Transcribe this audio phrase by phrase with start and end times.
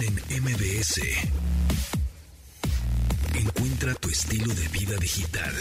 [0.00, 1.00] En MBS.
[3.34, 5.54] Encuentra tu estilo de vida digital.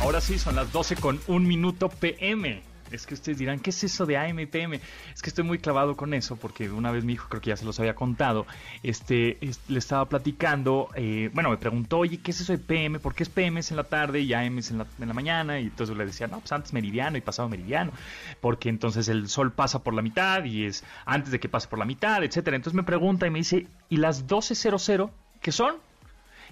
[0.00, 2.62] Ahora sí, son las 12 con un minuto PM.
[2.92, 4.80] Es que ustedes dirán, ¿qué es eso de AM y PM?
[5.14, 7.56] Es que estoy muy clavado con eso porque una vez mi hijo, creo que ya
[7.56, 8.46] se los había contado,
[8.82, 9.38] este,
[9.68, 12.98] le estaba platicando, eh, bueno, me preguntó, oye, ¿qué es eso de PM?
[12.98, 15.58] ¿Por qué es PM es en la tarde y AM es en la, mañana?
[15.60, 17.92] Y entonces le decía, no, pues antes meridiano y pasado meridiano,
[18.40, 21.78] porque entonces el sol pasa por la mitad y es antes de que pase por
[21.78, 22.56] la mitad, etcétera.
[22.56, 25.76] Entonces me pregunta y me dice, ¿y las 12.00 qué son?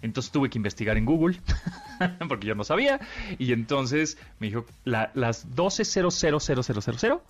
[0.02, 1.40] Entonces tuve que investigar en Google,
[2.28, 3.00] porque yo no sabía.
[3.38, 7.20] Y entonces me dijo, la, las 12.000000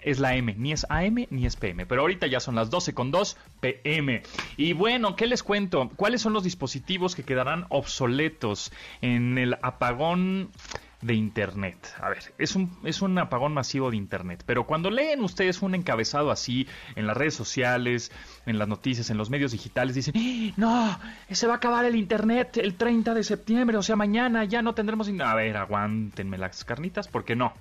[0.00, 1.86] es la M, ni es AM ni es PM.
[1.86, 4.22] Pero ahorita ya son las 12 con 2 PM.
[4.56, 5.90] Y bueno, ¿qué les cuento?
[5.96, 10.50] ¿Cuáles son los dispositivos que quedarán obsoletos en el apagón?
[11.06, 11.94] De Internet.
[12.00, 15.74] A ver, es un, es un apagón masivo de Internet, pero cuando leen ustedes un
[15.74, 16.66] encabezado así
[16.96, 18.10] en las redes sociales,
[18.44, 20.98] en las noticias, en los medios digitales, dicen, ¡Eh, no,
[21.30, 24.74] se va a acabar el Internet el 30 de septiembre, o sea, mañana ya no
[24.74, 25.08] tendremos...
[25.20, 27.54] A ver, aguántenme las carnitas, porque no.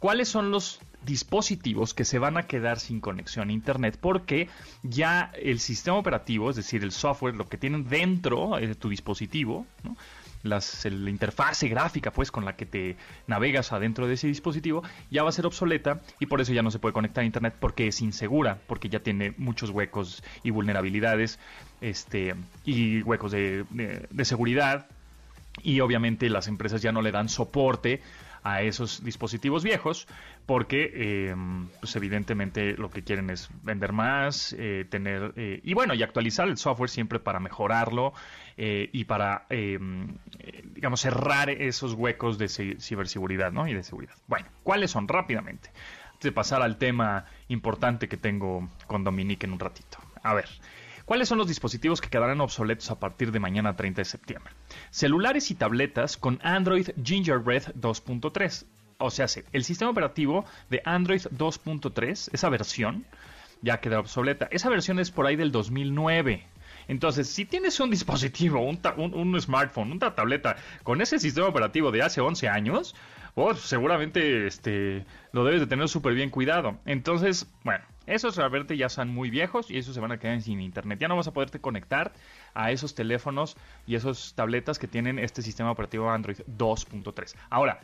[0.00, 3.98] ¿Cuáles son los dispositivos que se van a quedar sin conexión a Internet?
[4.00, 4.48] Porque
[4.82, 9.66] ya el sistema operativo, es decir, el software, lo que tienen dentro de tu dispositivo,
[9.84, 9.96] ¿no?
[10.42, 12.96] Las, la interfase gráfica pues con la que te
[13.26, 16.70] navegas adentro de ese dispositivo ya va a ser obsoleta y por eso ya no
[16.70, 21.38] se puede conectar a internet porque es insegura, porque ya tiene muchos huecos y vulnerabilidades
[21.80, 23.64] este, y huecos de,
[24.10, 24.86] de seguridad.
[25.62, 28.00] Y obviamente las empresas ya no le dan soporte
[28.42, 30.06] a esos dispositivos viejos
[30.46, 31.34] porque eh,
[31.80, 36.48] pues evidentemente lo que quieren es vender más, eh, tener eh, y bueno y actualizar
[36.48, 38.12] el software siempre para mejorarlo
[38.62, 43.66] y para digamos cerrar esos huecos de ciberseguridad ¿no?
[43.66, 44.14] y de seguridad.
[44.26, 45.70] Bueno, ¿cuáles son rápidamente?
[46.12, 49.96] Antes de pasar al tema importante que tengo con Dominique en un ratito.
[50.22, 50.46] A ver.
[51.10, 54.52] ¿Cuáles son los dispositivos que quedarán obsoletos a partir de mañana 30 de septiembre?
[54.90, 58.64] Celulares y tabletas con Android Gingerbread 2.3.
[58.98, 63.06] O sea, el sistema operativo de Android 2.3, esa versión,
[63.60, 64.46] ya queda obsoleta.
[64.52, 66.46] Esa versión es por ahí del 2009.
[66.86, 72.20] Entonces, si tienes un dispositivo, un, smartphone, una tableta con ese sistema operativo de hace
[72.20, 72.94] 11 años,
[73.34, 76.78] oh, seguramente este, lo debes de tener súper bien cuidado.
[76.86, 80.60] Entonces, bueno, esos realmente ya son muy viejos y esos se van a quedar sin
[80.60, 80.98] internet.
[80.98, 82.12] Ya no vas a poderte conectar
[82.54, 83.56] a esos teléfonos
[83.86, 87.36] y esos tabletas que tienen este sistema operativo Android 2.3.
[87.50, 87.80] Ahora,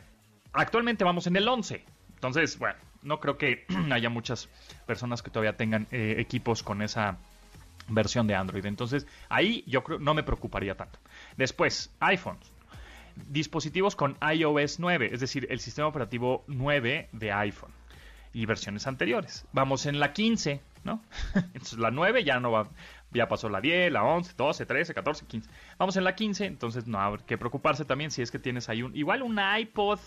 [0.53, 1.83] actualmente vamos en el 11.
[2.15, 4.49] Entonces, bueno, no creo que haya muchas
[4.85, 7.17] personas que todavía tengan eh, equipos con esa
[7.87, 8.65] versión de Android.
[8.65, 10.99] Entonces, ahí yo creo no me preocuparía tanto.
[11.37, 12.51] Después, iPhones
[13.29, 17.76] dispositivos con iOS 9, es decir, el sistema operativo 9 de iPhone
[18.37, 19.45] y versiones anteriores.
[19.51, 21.01] Vamos en la 15, ¿no?
[21.33, 22.69] Entonces la 9 ya no va,
[23.11, 25.49] ya pasó la 10, la 11, 12, 13, 14, 15.
[25.79, 28.83] Vamos en la 15, entonces no hay que preocuparse también si es que tienes ahí
[28.83, 29.99] un igual un iPod,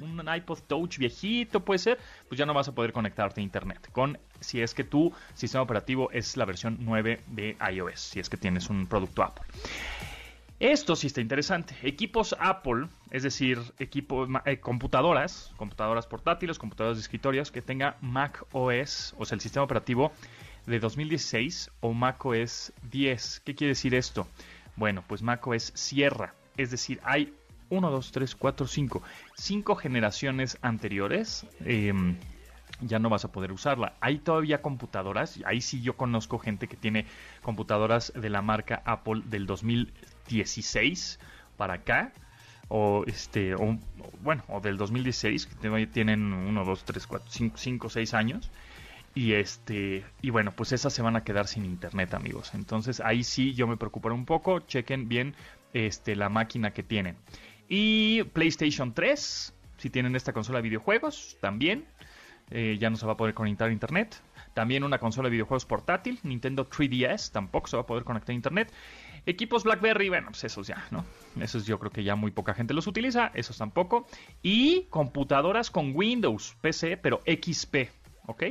[0.00, 3.88] un iPod Touch viejito puede ser, pues ya no vas a poder conectarte a internet
[3.92, 8.28] con si es que tu sistema operativo es la versión 9 de iOS, si es
[8.28, 9.46] que tienes un producto Apple.
[10.58, 11.76] Esto sí está interesante.
[11.82, 18.44] Equipos Apple, es decir, equipos, eh, computadoras, computadoras portátiles, computadoras de escritorios que tenga Mac
[18.52, 20.12] OS, o sea, el sistema operativo
[20.66, 23.40] de 2016 o Mac OS 10.
[23.44, 24.26] ¿Qué quiere decir esto?
[24.76, 26.34] Bueno, pues Mac OS cierra.
[26.56, 27.34] Es decir, hay
[27.70, 29.02] 1, 2, 3, 4, 5.
[29.34, 31.46] 5 generaciones anteriores.
[31.64, 32.16] Em,
[32.80, 33.94] ya no vas a poder usarla.
[34.00, 37.06] Hay todavía computadoras, ahí sí yo conozco gente que tiene
[37.42, 39.92] computadoras de la marca Apple del 2000
[40.28, 41.18] 16
[41.56, 42.12] para acá
[42.68, 43.78] o este o,
[44.22, 48.50] bueno o del 2016 que tienen 1 2 3 4 5 5 6 años.
[49.14, 52.52] Y este y bueno pues esas se van a quedar sin internet amigos.
[52.54, 54.60] Entonces ahí sí yo me preocuparé un poco.
[54.60, 55.34] Chequen bien
[55.72, 57.16] este la máquina que tienen.
[57.68, 61.84] Y PlayStation 3 si tienen esta consola de videojuegos también
[62.50, 64.22] eh, ya no se va a poder conectar a internet.
[64.54, 68.34] También una consola de videojuegos portátil Nintendo 3DS tampoco se va a poder conectar a
[68.34, 68.72] internet
[69.28, 71.04] Equipos BlackBerry, bueno, pues esos ya, ¿no?
[71.38, 74.06] Esos yo creo que ya muy poca gente los utiliza, esos tampoco.
[74.40, 77.90] Y computadoras con Windows, PC, pero XP,
[78.26, 78.44] ¿ok?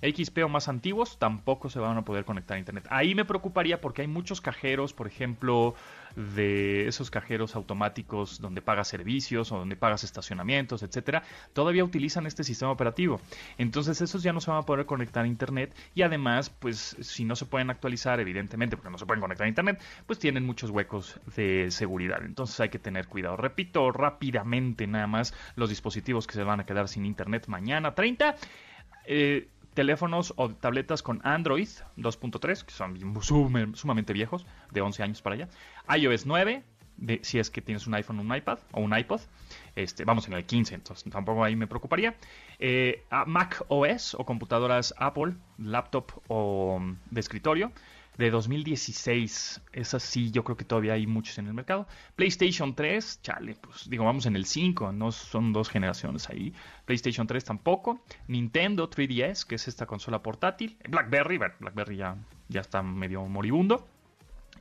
[0.00, 2.86] XP o más antiguos tampoco se van a poder conectar a Internet.
[2.88, 5.74] Ahí me preocuparía porque hay muchos cajeros, por ejemplo,
[6.16, 11.22] de esos cajeros automáticos donde pagas servicios o donde pagas estacionamientos, etcétera,
[11.52, 13.20] todavía utilizan este sistema operativo.
[13.58, 17.24] Entonces esos ya no se van a poder conectar a internet y además, pues si
[17.24, 20.70] no se pueden actualizar, evidentemente, porque no se pueden conectar a internet, pues tienen muchos
[20.70, 22.22] huecos de seguridad.
[22.24, 23.36] Entonces hay que tener cuidado.
[23.36, 28.36] Repito rápidamente nada más los dispositivos que se van a quedar sin internet mañana 30.
[29.06, 35.34] Eh, teléfonos o tabletas con Android 2.3, que son sumamente viejos, de 11 años para
[35.34, 35.48] allá.
[35.96, 36.62] iOS 9,
[36.96, 39.20] de, si es que tienes un iPhone, un iPad o un iPod.
[39.74, 42.14] Este, vamos en el 15, entonces tampoco ahí me preocuparía.
[42.58, 47.72] Eh, Mac OS o computadoras Apple, laptop o mm, de escritorio
[48.18, 49.62] de 2016.
[49.72, 51.86] Es así, yo creo que todavía hay muchos en el mercado.
[52.16, 56.52] PlayStation 3, chale, pues digo, vamos en el 5, no son dos generaciones ahí.
[56.84, 58.00] PlayStation 3 tampoco.
[58.28, 60.76] Nintendo 3DS, que es esta consola portátil.
[60.88, 62.16] BlackBerry, BlackBerry ya,
[62.48, 63.86] ya está medio moribundo.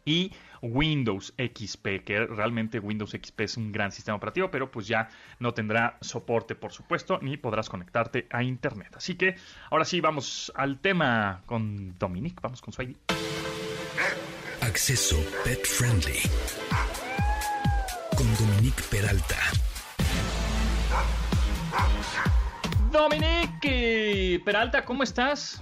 [0.06, 5.10] Y Windows XP, que realmente Windows XP es un gran sistema operativo, pero pues ya
[5.40, 8.94] no tendrá soporte, por supuesto, ni podrás conectarte a Internet.
[8.96, 9.36] Así que
[9.70, 12.96] ahora sí, vamos al tema con Dominic, vamos con su ID.
[14.62, 16.20] Acceso Pet Friendly.
[18.16, 19.38] Con Dominique Peralta.
[22.92, 25.62] Dominique Peralta, ¿cómo estás?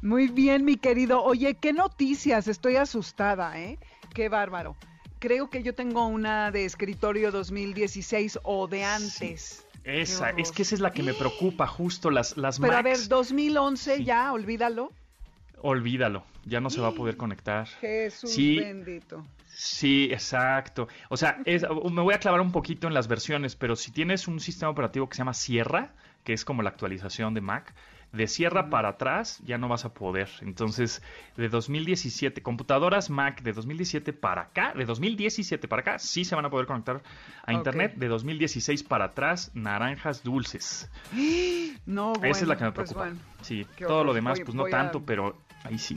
[0.00, 1.22] Muy bien, mi querido.
[1.22, 2.48] Oye, qué noticias.
[2.48, 3.78] Estoy asustada, ¿eh?
[4.14, 4.76] Qué bárbaro.
[5.18, 9.66] Creo que yo tengo una de escritorio 2016 o de antes.
[9.84, 13.08] Esa, es que esa es la que me preocupa, justo las, las Pero a ver,
[13.08, 14.92] 2011 ya, olvídalo.
[15.62, 17.66] Olvídalo, ya no se va a poder conectar.
[17.80, 19.24] Jesús bendito.
[19.46, 20.88] Sí, exacto.
[21.08, 24.40] O sea, me voy a clavar un poquito en las versiones, pero si tienes un
[24.40, 25.92] sistema operativo que se llama Sierra,
[26.24, 27.74] que es como la actualización de Mac,
[28.12, 30.28] de Sierra para atrás ya no vas a poder.
[30.40, 31.02] Entonces,
[31.36, 36.44] de 2017, computadoras Mac de 2017 para acá, de 2017 para acá, sí se van
[36.44, 37.02] a poder conectar
[37.44, 37.94] a Internet.
[37.96, 40.90] De 2016 para atrás, naranjas dulces.
[41.84, 43.18] No, Esa es la que me pues preocupa.
[43.40, 45.96] sí, todo lo demás, pues no tanto, pero ahí sí.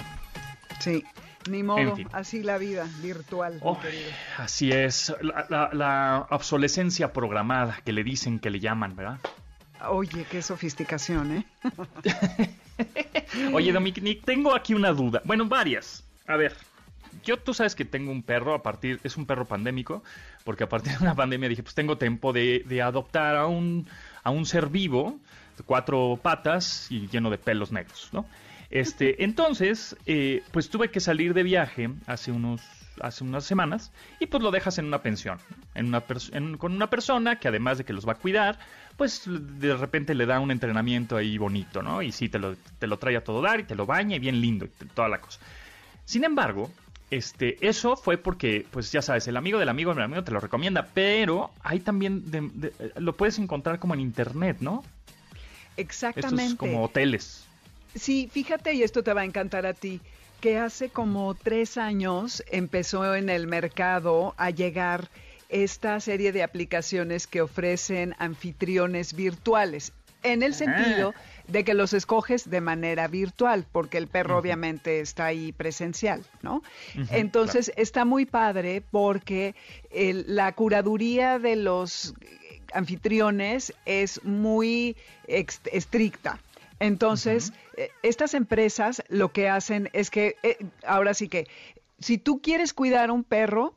[0.79, 1.03] Sí.
[1.49, 3.59] Ni modo, así la vida virtual.
[3.61, 3.77] Oh,
[4.37, 9.19] así es, la, la obsolescencia programada que le dicen, que le llaman, ¿verdad?
[9.89, 11.45] Oye, qué sofisticación, ¿eh?
[13.53, 15.21] Oye, Dominic, tengo aquí una duda.
[15.25, 16.03] Bueno, varias.
[16.27, 16.55] A ver,
[17.23, 20.03] yo tú sabes que tengo un perro a partir, es un perro pandémico,
[20.43, 23.87] porque a partir de una pandemia dije, pues tengo tiempo de, de adoptar a un,
[24.23, 25.19] a un ser vivo,
[25.57, 28.25] de cuatro patas y lleno de pelos negros, ¿no?
[28.69, 32.61] Este, entonces, eh, pues tuve que salir de viaje hace unos
[33.01, 33.91] hace unas semanas
[34.21, 35.37] y pues lo dejas en una pensión,
[35.73, 36.01] en una
[36.57, 38.57] con una persona que además de que los va a cuidar,
[38.95, 42.01] pues de repente le da un entrenamiento ahí bonito, ¿no?
[42.01, 44.19] Y sí, te lo, te lo trae a todo dar y te lo baña y
[44.19, 45.39] bien lindo y toda la cosa.
[46.05, 46.71] Sin embargo,
[47.11, 50.39] este, eso fue porque, pues ya sabes, el amigo del amigo del amigo te lo
[50.39, 52.23] recomienda, pero hay también,
[52.95, 54.83] lo puedes encontrar como en internet, ¿no?
[55.77, 56.43] Exactamente.
[56.43, 57.45] Estos como hoteles.
[57.95, 60.01] Sí, fíjate, y esto te va a encantar a ti
[60.41, 65.09] que hace como tres años empezó en el mercado a llegar
[65.49, 69.93] esta serie de aplicaciones que ofrecen anfitriones virtuales,
[70.23, 71.13] en el sentido
[71.47, 76.63] de que los escoges de manera virtual, porque el perro obviamente está ahí presencial, ¿no?
[77.11, 79.55] Entonces está muy padre porque
[79.91, 82.13] la curaduría de los
[82.73, 84.97] anfitriones es muy
[85.27, 86.39] estricta.
[86.79, 91.47] Entonces, eh, estas empresas lo que hacen es que, eh, ahora sí que,
[91.99, 93.75] si tú quieres cuidar a un perro,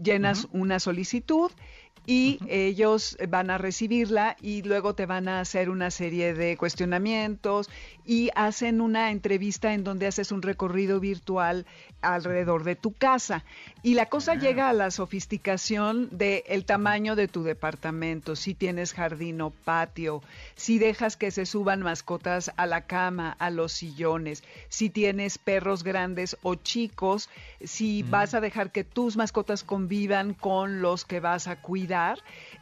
[0.00, 1.50] llenas una solicitud
[2.06, 7.70] y ellos van a recibirla y luego te van a hacer una serie de cuestionamientos
[8.04, 11.64] y hacen una entrevista en donde haces un recorrido virtual
[12.02, 13.44] alrededor de tu casa.
[13.82, 18.92] Y la cosa llega a la sofisticación del el tamaño de tu departamento, si tienes
[18.92, 20.22] jardín o patio,
[20.54, 25.82] si dejas que se suban mascotas a la cama, a los sillones, si tienes perros
[25.82, 27.30] grandes o chicos,
[27.62, 31.93] si vas a dejar que tus mascotas convivan con los que vas a cuidar.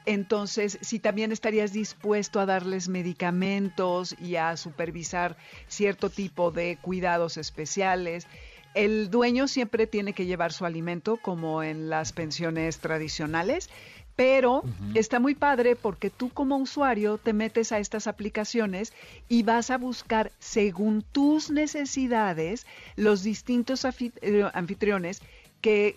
[0.05, 5.37] Entonces, si también estarías dispuesto a darles medicamentos y a supervisar
[5.69, 8.27] cierto tipo de cuidados especiales.
[8.75, 13.69] El dueño siempre tiene que llevar su alimento como en las pensiones tradicionales,
[14.17, 14.63] pero
[14.95, 18.93] está muy padre porque tú como usuario te metes a estas aplicaciones
[19.29, 25.23] y vas a buscar según tus necesidades los distintos eh, anfitriones
[25.61, 25.97] que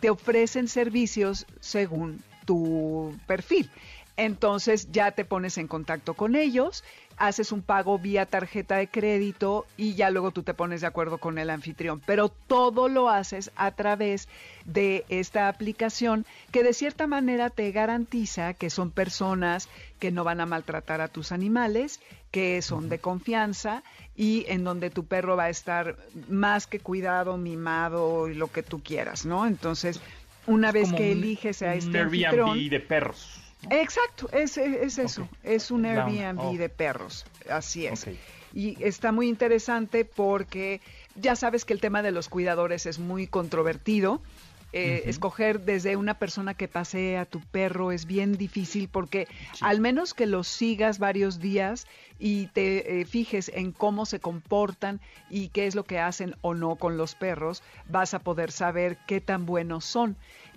[0.00, 3.70] te ofrecen servicios según tu perfil.
[4.16, 6.82] Entonces ya te pones en contacto con ellos,
[7.18, 11.18] haces un pago vía tarjeta de crédito y ya luego tú te pones de acuerdo
[11.18, 12.00] con el anfitrión.
[12.06, 14.28] Pero todo lo haces a través
[14.64, 19.68] de esta aplicación que de cierta manera te garantiza que son personas
[20.00, 22.00] que no van a maltratar a tus animales,
[22.30, 23.82] que son de confianza
[24.16, 25.96] y en donde tu perro va a estar
[26.28, 29.46] más que cuidado, mimado y lo que tú quieras, ¿no?
[29.46, 30.00] Entonces,
[30.48, 33.40] una vez que eliges a este Airbnb de perros.
[33.70, 36.56] Exacto, es, es eso, es un Airbnb oh.
[36.56, 38.06] de perros, así es.
[38.54, 40.80] Y está muy interesante porque
[41.14, 44.22] ya sabes que el tema de los cuidadores es muy controvertido.
[44.72, 49.26] Eh, escoger desde una persona que pasee a tu perro es bien difícil porque
[49.62, 51.86] al menos que los sigas varios días
[52.18, 56.52] y te eh, fijes en cómo se comportan y qué es lo que hacen o
[56.52, 60.16] no con los perros, vas a poder saber qué tan buenos son.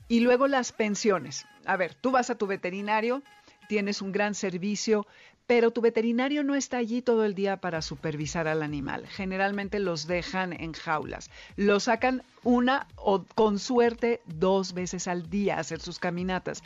[0.09, 1.45] Y luego las pensiones.
[1.65, 3.23] A ver, tú vas a tu veterinario,
[3.69, 5.07] tienes un gran servicio,
[5.47, 9.07] pero tu veterinario no está allí todo el día para supervisar al animal.
[9.07, 11.29] Generalmente los dejan en jaulas.
[11.55, 16.63] Los sacan una o con suerte dos veces al día a hacer sus caminatas.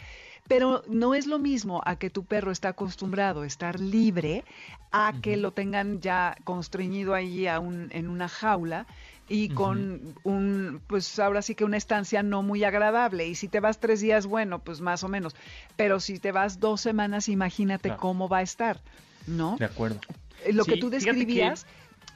[0.47, 4.43] Pero no es lo mismo a que tu perro está acostumbrado a estar libre
[4.91, 8.85] a que lo tengan ya constreñido allí en una jaula
[9.27, 13.27] y con un, pues ahora sí que una estancia no muy agradable.
[13.27, 15.35] Y si te vas tres días, bueno, pues más o menos.
[15.75, 18.81] Pero si te vas dos semanas, imagínate cómo va a estar,
[19.27, 19.57] ¿no?
[19.57, 19.99] De acuerdo.
[20.43, 21.65] Eh, lo que tú describías...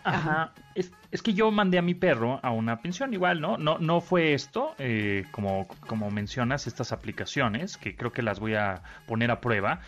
[0.04, 0.54] Ajá.
[0.75, 3.58] Es, es, que yo mandé a mi perro a una pensión igual, ¿no?
[3.58, 8.56] No, no fue esto, eh, como, como mencionas, estas aplicaciones, que creo que las voy
[8.56, 9.82] a poner a prueba.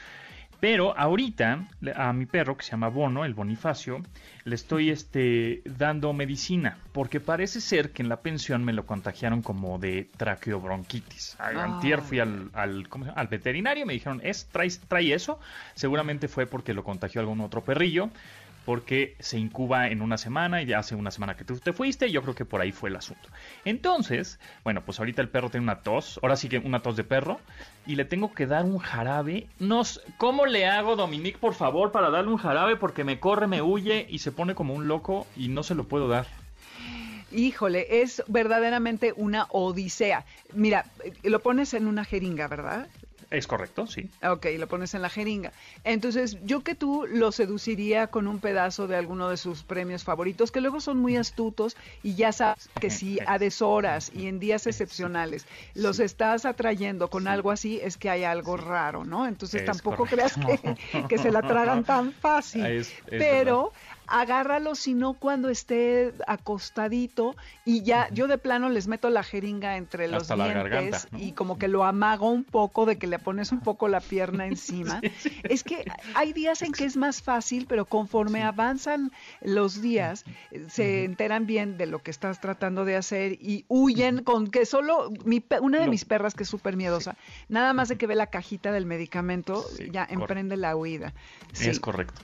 [0.61, 4.03] Pero ahorita a mi perro, que se llama Bono, el Bonifacio,
[4.43, 9.41] le estoy este, dando medicina, porque parece ser que en la pensión me lo contagiaron
[9.41, 11.35] como de traqueobronquitis.
[11.39, 15.39] Antier fui al, al, al veterinario y me dijeron, ¿es, trae, trae eso?
[15.73, 18.11] Seguramente fue porque lo contagió algún otro perrillo
[18.65, 22.07] porque se incuba en una semana y ya hace una semana que tú te fuiste
[22.07, 23.29] y yo creo que por ahí fue el asunto.
[23.65, 27.03] Entonces, bueno, pues ahorita el perro tiene una tos, ahora sí que una tos de
[27.03, 27.39] perro
[27.85, 29.47] y le tengo que dar un jarabe.
[29.59, 32.75] Nos, ¿Cómo le hago, Dominique, por favor, para darle un jarabe?
[32.75, 35.85] Porque me corre, me huye y se pone como un loco y no se lo
[35.85, 36.27] puedo dar.
[37.31, 40.25] Híjole, es verdaderamente una odisea.
[40.53, 40.85] Mira,
[41.23, 42.87] lo pones en una jeringa, ¿verdad?
[43.31, 44.09] Es correcto, sí.
[44.21, 45.53] Ok, lo pones en la jeringa.
[45.85, 50.51] Entonces, yo que tú lo seduciría con un pedazo de alguno de sus premios favoritos,
[50.51, 54.67] que luego son muy astutos y ya sabes que si a deshoras y en días
[54.67, 55.45] excepcionales
[55.75, 59.25] los estás atrayendo con algo así, es que hay algo raro, ¿no?
[59.25, 60.35] Entonces tampoco creas
[61.07, 62.85] que, se la tragan tan fácil.
[63.07, 63.71] Pero
[64.11, 70.07] agárralo sino cuando esté acostadito y ya yo de plano les meto la jeringa entre
[70.07, 73.87] los dientes y como que lo amago un poco de que le pones un poco
[73.87, 75.01] la pierna encima.
[75.43, 80.23] Es que hay días en que es más fácil, pero conforme avanzan los días
[80.67, 85.11] se enteran bien de lo que estás tratando de hacer y huyen con que solo
[85.25, 87.15] mi, una de mis perras que es súper miedosa,
[87.49, 91.13] nada más de que ve la cajita del medicamento, ya emprende la huida.
[91.59, 92.21] Es correcto.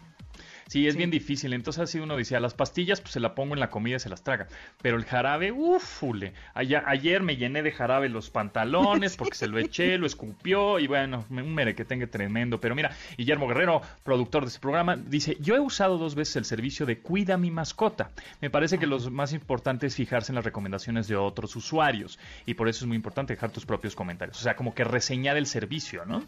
[0.68, 1.54] Sí, es bien difícil.
[1.54, 4.00] Entonces así uno dice, a las pastillas pues se la pongo en la comida y
[4.00, 4.48] se las traga.
[4.82, 6.34] Pero el jarabe, ufule.
[6.54, 11.26] ayer me llené de jarabe los pantalones porque se lo eché, lo escupió y bueno,
[11.30, 12.60] un mere que tenga tremendo.
[12.60, 16.46] Pero mira, Guillermo Guerrero, productor de este programa, dice, yo he usado dos veces el
[16.46, 18.12] servicio de Cuida mi mascota.
[18.42, 22.56] Me parece que lo más importante es fijarse en las recomendaciones de otros usuarios y
[22.56, 24.38] por eso es muy importante dejar tus propios comentarios.
[24.40, 26.24] O sea, como que reseñar el servicio, ¿no?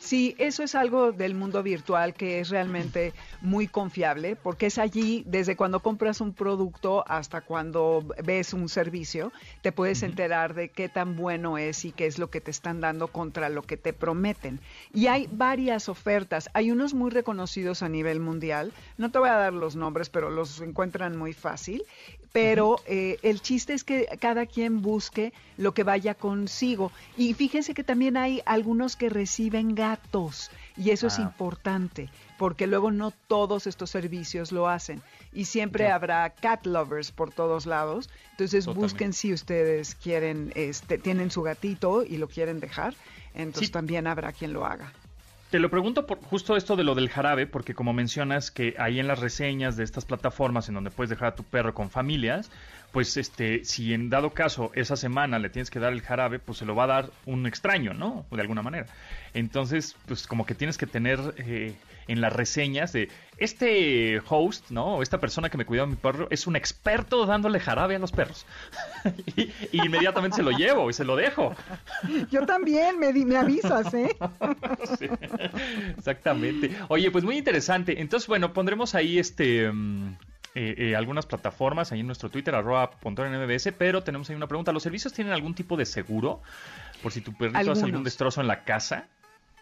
[0.00, 5.24] Sí, eso es algo del mundo virtual que es realmente muy confiable porque es allí
[5.26, 9.30] desde cuando compras un producto hasta cuando ves un servicio,
[9.60, 12.80] te puedes enterar de qué tan bueno es y qué es lo que te están
[12.80, 14.58] dando contra lo que te prometen.
[14.94, 19.34] Y hay varias ofertas, hay unos muy reconocidos a nivel mundial, no te voy a
[19.34, 21.84] dar los nombres, pero los encuentran muy fácil
[22.32, 26.92] pero eh, el chiste es que cada quien busque lo que vaya consigo.
[27.16, 31.22] Y fíjense que también hay algunos que reciben gatos y eso es ah.
[31.22, 32.08] importante
[32.38, 37.66] porque luego no todos estos servicios lo hacen y siempre habrá cat lovers por todos
[37.66, 38.08] lados.
[38.30, 42.94] Entonces busquen si ustedes quieren, este, tienen su gatito y lo quieren dejar,
[43.34, 44.92] entonces también habrá quien lo haga.
[45.50, 49.00] Te lo pregunto por justo esto de lo del jarabe, porque como mencionas que ahí
[49.00, 52.52] en las reseñas de estas plataformas en donde puedes dejar a tu perro con familias,
[52.92, 56.58] pues este, si en dado caso esa semana le tienes que dar el jarabe, pues
[56.58, 58.26] se lo va a dar un extraño, ¿no?
[58.30, 58.86] De alguna manera.
[59.34, 61.74] Entonces, pues como que tienes que tener eh,
[62.10, 65.00] en las reseñas de este host, ¿no?
[65.00, 68.10] Esta persona que me cuidó a mi perro es un experto dándole jarabe a los
[68.10, 68.46] perros.
[69.36, 71.54] y, inmediatamente se lo llevo y se lo dejo.
[72.30, 74.16] Yo también, me, me avisas, ¿eh?
[75.96, 76.76] exactamente.
[76.88, 78.00] Oye, pues muy interesante.
[78.00, 79.70] Entonces, bueno, pondremos ahí este...
[79.70, 80.16] Mm,
[80.56, 84.72] eh, eh, algunas plataformas ahí en nuestro Twitter, arroba mbs, pero tenemos ahí una pregunta.
[84.72, 86.42] ¿Los servicios tienen algún tipo de seguro?
[87.04, 89.06] Por si tu perrito hace algún destrozo en la casa.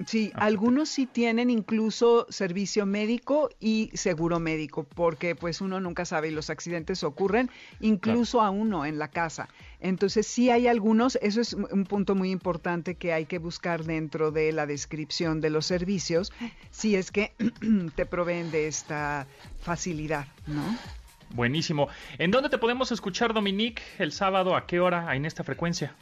[0.07, 6.29] Sí, algunos sí tienen incluso servicio médico y seguro médico, porque pues uno nunca sabe
[6.29, 7.51] y los accidentes ocurren
[7.81, 9.49] incluso a uno en la casa.
[9.81, 14.31] Entonces sí hay algunos, eso es un punto muy importante que hay que buscar dentro
[14.31, 16.33] de la descripción de los servicios,
[16.71, 17.33] si es que
[17.97, 19.27] te proveen de esta
[19.61, 20.63] facilidad, ¿no?
[21.35, 21.89] Buenísimo.
[22.19, 24.57] ¿En dónde te podemos escuchar, Dominique, el sábado?
[24.57, 25.95] ¿A qué hora en esta frecuencia?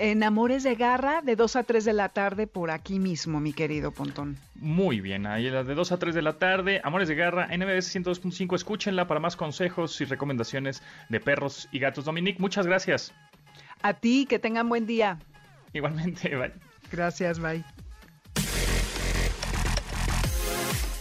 [0.00, 3.52] En Amores de Garra, de 2 a 3 de la tarde, por aquí mismo, mi
[3.52, 4.38] querido Pontón.
[4.54, 8.54] Muy bien, ahí de 2 a 3 de la tarde, Amores de Garra, NBS 102.5,
[8.54, 12.04] escúchenla para más consejos y recomendaciones de perros y gatos.
[12.04, 13.12] Dominique, muchas gracias.
[13.82, 15.18] A ti, que tengan buen día.
[15.72, 16.52] Igualmente, bye.
[16.92, 17.64] Gracias, bye.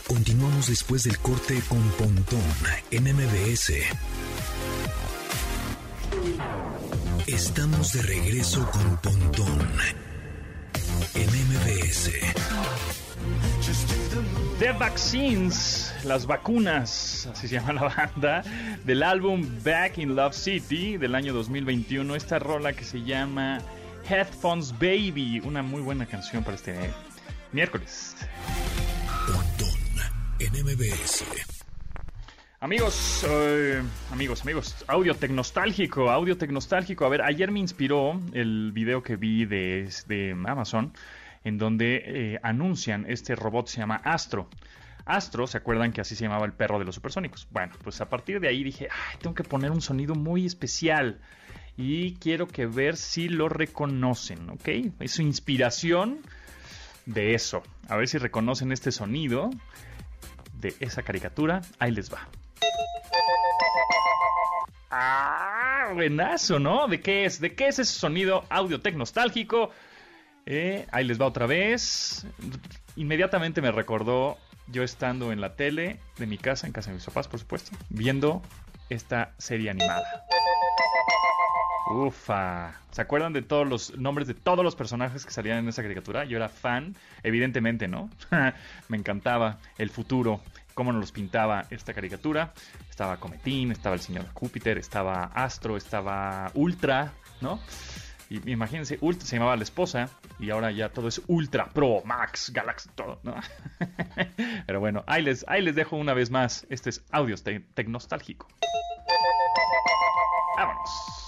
[0.08, 2.42] Continuamos después del corte con Pontón
[2.90, 3.74] en MBS.
[7.38, 9.60] Estamos de regreso con Pontón
[11.14, 12.10] en MBS.
[14.58, 18.42] The Vaccines, las vacunas, así se llama la banda,
[18.84, 22.16] del álbum Back in Love City del año 2021.
[22.16, 23.60] Esta rola que se llama
[24.10, 26.92] Headphones Baby, una muy buena canción para este
[27.52, 28.16] miércoles.
[29.28, 29.78] Pontón
[30.40, 31.57] en MBS.
[32.60, 37.06] Amigos, eh, amigos, amigos, audio tecnostálgico, audio tecnostálgico.
[37.06, 40.92] A ver, ayer me inspiró el video que vi de, de Amazon,
[41.44, 44.50] en donde eh, anuncian este robot se llama Astro.
[45.06, 47.48] Astro, ¿se acuerdan que así se llamaba el perro de los supersónicos?
[47.52, 48.90] Bueno, pues a partir de ahí dije,
[49.22, 51.22] tengo que poner un sonido muy especial
[51.78, 54.68] y quiero que ver si lo reconocen, ¿ok?
[55.00, 56.22] Es su inspiración
[57.06, 57.62] de eso.
[57.88, 59.52] A ver si reconocen este sonido
[60.60, 61.62] de esa caricatura.
[61.78, 62.28] Ahí les va.
[64.90, 66.88] Ah, buenazo, ¿no?
[66.88, 67.42] ¿De qué es?
[67.42, 69.72] ¿De qué es ese sonido audio tecnostálgico?
[70.46, 72.26] Eh, ahí les va otra vez.
[72.96, 77.06] Inmediatamente me recordó yo estando en la tele de mi casa, en casa de mis
[77.06, 78.42] papás, por supuesto, viendo
[78.90, 80.26] esta serie animada.
[81.90, 82.74] Ufa.
[82.92, 86.26] ¿Se acuerdan de todos los nombres de todos los personajes que salían en esa caricatura?
[86.26, 88.10] Yo era fan, evidentemente, ¿no?
[88.90, 90.42] Me encantaba el futuro,
[90.78, 92.54] cómo nos los pintaba esta caricatura.
[92.88, 97.60] Estaba Cometín, estaba el señor Júpiter, estaba Astro, estaba Ultra, ¿no?
[98.30, 102.52] Y imagínense, Ultra se llamaba la esposa y ahora ya todo es Ultra Pro, Max,
[102.54, 103.36] Galaxy, todo, ¿no?
[104.68, 106.68] Pero bueno, ahí les, ahí les dejo una vez más.
[106.70, 107.36] Este es Audio
[107.74, 108.48] Tecnostálgico.
[110.58, 111.27] Vámonos.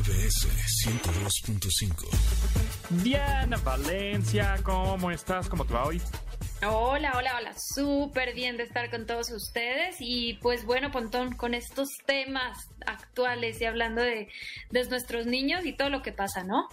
[0.00, 0.48] MBS
[0.86, 2.08] 102.5.
[3.02, 5.46] Diana Valencia, ¿cómo estás?
[5.46, 6.00] ¿Cómo te va hoy?
[6.66, 7.52] Hola, hola, hola.
[7.74, 9.96] Súper bien de estar con todos ustedes.
[10.00, 14.30] Y pues bueno, Pontón, con estos temas actuales y hablando de,
[14.70, 16.70] de nuestros niños y todo lo que pasa, ¿no?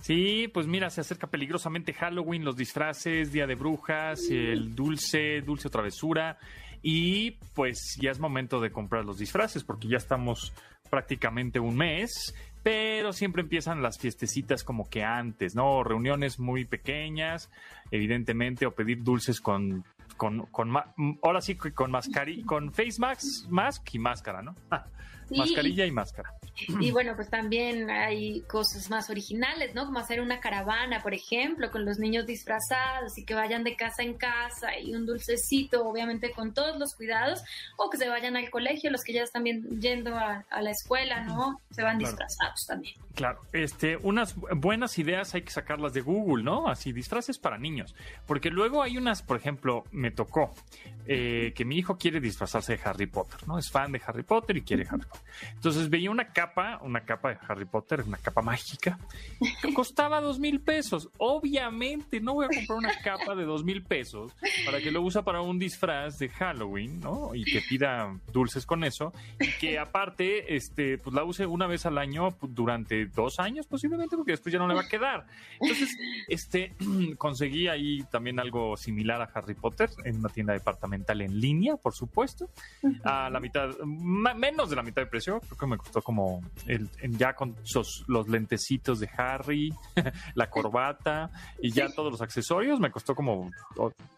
[0.00, 5.68] Sí, pues mira, se acerca peligrosamente Halloween, los disfraces, Día de Brujas, el dulce, dulce
[5.68, 6.38] o travesura.
[6.80, 10.54] Y pues ya es momento de comprar los disfraces porque ya estamos
[10.92, 15.82] prácticamente un mes, pero siempre empiezan las fiestecitas como que antes, ¿no?
[15.82, 17.50] Reuniones muy pequeñas,
[17.90, 19.84] evidentemente, o pedir dulces con,
[20.16, 20.72] con, con
[21.22, 24.54] ahora sí con mascarilla, con face mask, mask y máscara, ¿no?
[25.38, 26.34] Mascarilla y máscara.
[26.80, 29.86] Y bueno, pues también hay cosas más originales, ¿no?
[29.86, 34.02] Como hacer una caravana, por ejemplo, con los niños disfrazados y que vayan de casa
[34.02, 37.42] en casa y un dulcecito, obviamente con todos los cuidados,
[37.76, 41.60] o que se vayan al colegio, los que ya están yendo a, la escuela, ¿no?
[41.70, 42.94] Se van disfrazados también.
[43.14, 46.68] Claro, este, unas buenas ideas hay que sacarlas de Google, ¿no?
[46.68, 47.94] Así, disfraces para niños.
[48.26, 50.54] Porque luego hay unas, por ejemplo, me tocó
[51.06, 53.58] eh, que mi hijo quiere disfrazarse de Harry Potter, ¿no?
[53.58, 55.21] Es fan de Harry Potter y quiere Harry Potter.
[55.54, 58.98] Entonces veía una capa, una capa de Harry Potter, una capa mágica,
[59.60, 61.08] que costaba dos mil pesos.
[61.18, 64.32] Obviamente no voy a comprar una capa de dos mil pesos
[64.64, 67.34] para que lo usa para un disfraz de Halloween, ¿no?
[67.34, 69.12] Y que pida dulces con eso.
[69.40, 74.16] Y que aparte, este, pues la use una vez al año durante dos años posiblemente,
[74.16, 75.26] porque después ya no le va a quedar.
[75.60, 75.96] Entonces,
[76.28, 76.74] este,
[77.18, 81.94] conseguí ahí también algo similar a Harry Potter en una tienda departamental en línea, por
[81.94, 82.48] supuesto,
[83.04, 86.88] a la mitad, menos de la mitad de precio, creo que me costó como el,
[87.10, 87.54] ya con
[88.08, 89.70] los lentecitos de Harry,
[90.34, 93.50] la corbata y ya todos los accesorios, me costó como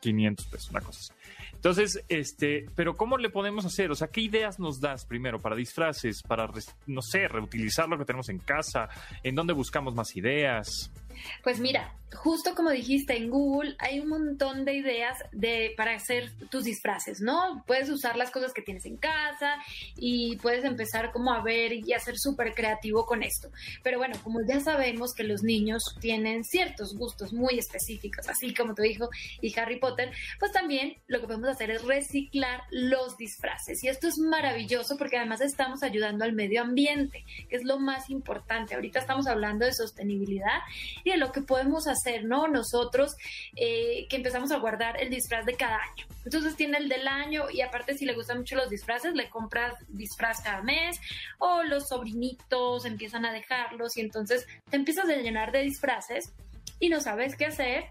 [0.00, 1.12] 500 pesos, una cosa así.
[1.52, 3.90] Entonces, este, pero ¿cómo le podemos hacer?
[3.90, 6.48] O sea, ¿qué ideas nos das primero para disfraces, para,
[6.86, 8.88] no sé, reutilizar lo que tenemos en casa?
[9.22, 10.92] ¿En dónde buscamos más ideas?
[11.42, 16.32] Pues mira, justo como dijiste, en Google hay un montón de ideas de, para hacer
[16.50, 17.64] tus disfraces, ¿no?
[17.66, 19.56] Puedes usar las cosas que tienes en casa
[19.96, 23.50] y puedes empezar como a ver y a ser súper creativo con esto.
[23.82, 28.74] Pero bueno, como ya sabemos que los niños tienen ciertos gustos muy específicos, así como
[28.74, 29.08] tu hijo
[29.40, 33.82] y Harry Potter, pues también lo que podemos hacer es reciclar los disfraces.
[33.82, 38.10] Y esto es maravilloso porque además estamos ayudando al medio ambiente, que es lo más
[38.10, 38.74] importante.
[38.74, 40.60] Ahorita estamos hablando de sostenibilidad
[41.04, 42.48] y de lo que podemos hacer ¿no?
[42.48, 43.14] Nosotros
[43.56, 46.06] eh, que empezamos a guardar el disfraz de cada año.
[46.24, 49.74] Entonces tiene el del año y aparte si le gustan mucho los disfraces, le compras
[49.88, 50.98] disfraz cada mes
[51.38, 56.32] o los sobrinitos empiezan a dejarlos y entonces te empiezas a llenar de disfraces
[56.80, 57.84] y no sabes qué hacer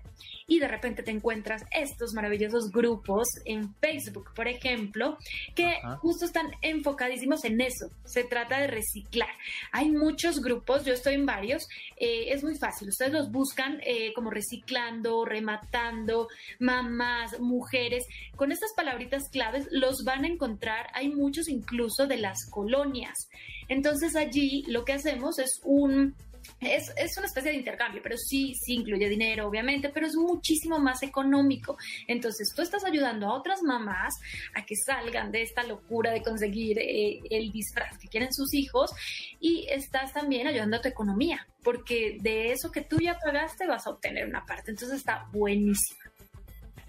[0.48, 5.18] y de repente te encuentras estos maravillosos grupos en Facebook, por ejemplo,
[5.56, 7.90] que justo están enfocadísimos en eso.
[8.06, 9.30] Se trata de reciclar.
[9.72, 11.68] Hay muchos grupos, yo estoy en varios,
[11.98, 12.90] eh, es muy fácil.
[12.90, 16.28] Ustedes los buscan eh, como reciclando, rematando,
[16.60, 18.04] mamás, mujeres.
[18.36, 20.88] Con estas palabritas claves los van a encontrar.
[20.94, 23.30] Hay muchos incluso de las colonias.
[23.70, 26.16] Entonces allí lo que hacemos es un
[26.60, 30.80] es, es, una especie de intercambio, pero sí, sí incluye dinero, obviamente, pero es muchísimo
[30.80, 31.78] más económico.
[32.08, 34.14] Entonces, tú estás ayudando a otras mamás
[34.56, 38.92] a que salgan de esta locura de conseguir eh, el disfraz que quieren sus hijos
[39.40, 43.86] y estás también ayudando a tu economía, porque de eso que tú ya pagaste vas
[43.88, 44.72] a obtener una parte.
[44.72, 46.00] Entonces, está buenísimo.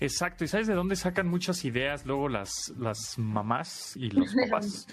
[0.00, 4.86] Exacto, y sabes de dónde sacan muchas ideas luego las, las mamás y los papás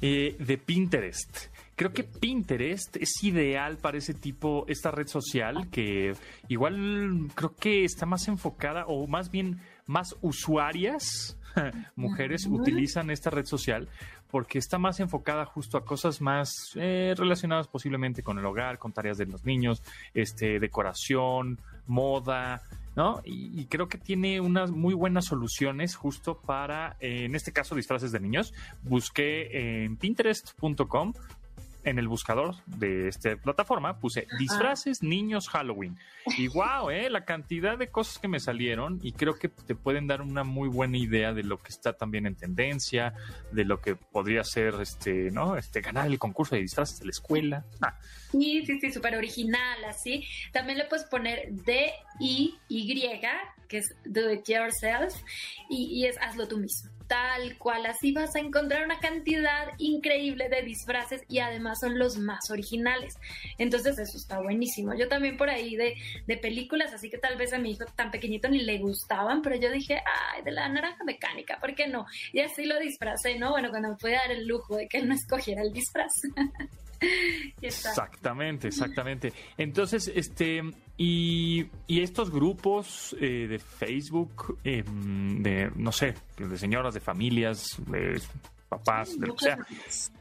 [0.00, 1.46] eh, de Pinterest.
[1.80, 6.12] Creo que Pinterest es ideal para ese tipo, esta red social que
[6.48, 11.38] igual creo que está más enfocada o más bien más usuarias,
[11.96, 13.88] mujeres, utilizan esta red social
[14.30, 18.92] porque está más enfocada justo a cosas más eh, relacionadas posiblemente con el hogar, con
[18.92, 22.60] tareas de los niños, este, decoración, moda,
[22.94, 23.22] ¿no?
[23.24, 28.12] Y, creo que tiene unas muy buenas soluciones justo para, eh, en este caso, disfraces
[28.12, 28.52] de niños.
[28.82, 31.14] Busqué en pinterest.com
[31.84, 35.98] en el buscador de esta plataforma puse disfraces niños Halloween.
[36.36, 40.06] Y wow, eh, la cantidad de cosas que me salieron y creo que te pueden
[40.06, 43.14] dar una muy buena idea de lo que está también en tendencia,
[43.52, 45.56] de lo que podría ser este, ¿no?
[45.56, 47.64] Este ganar el concurso de disfraces de la escuela.
[47.80, 47.98] Ah.
[48.30, 50.24] Sí, sí, sí, súper original, así.
[50.52, 53.10] También le puedes poner D I Y,
[53.68, 55.14] que es do it yourself
[55.68, 57.86] y, y es hazlo tú mismo tal cual.
[57.86, 63.14] Así vas a encontrar una cantidad increíble de disfraces y además son los más originales.
[63.58, 64.94] Entonces eso está buenísimo.
[64.94, 65.96] Yo también por ahí de,
[66.28, 69.56] de películas, así que tal vez a mi hijo tan pequeñito ni le gustaban, pero
[69.56, 72.06] yo dije, ay, de la naranja mecánica, ¿por qué no?
[72.32, 73.50] Y así lo disfracé, ¿no?
[73.50, 76.12] Bueno, cuando me pude dar el lujo de que él no escogiera el disfraz.
[77.62, 79.32] Exactamente, exactamente.
[79.56, 80.62] Entonces, este,
[80.96, 88.20] y, estos grupos eh, de Facebook, em, de, no sé, de señoras, de familias, de
[88.68, 89.58] papás, de lo que sea,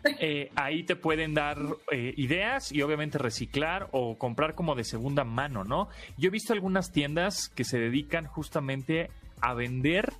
[0.20, 1.58] eh, ahí te pueden dar
[1.92, 5.88] eh, ideas y obviamente reciclar o comprar como de segunda mano, ¿no?
[6.18, 9.10] Yo he visto algunas tiendas que se dedican justamente
[9.42, 10.12] a vender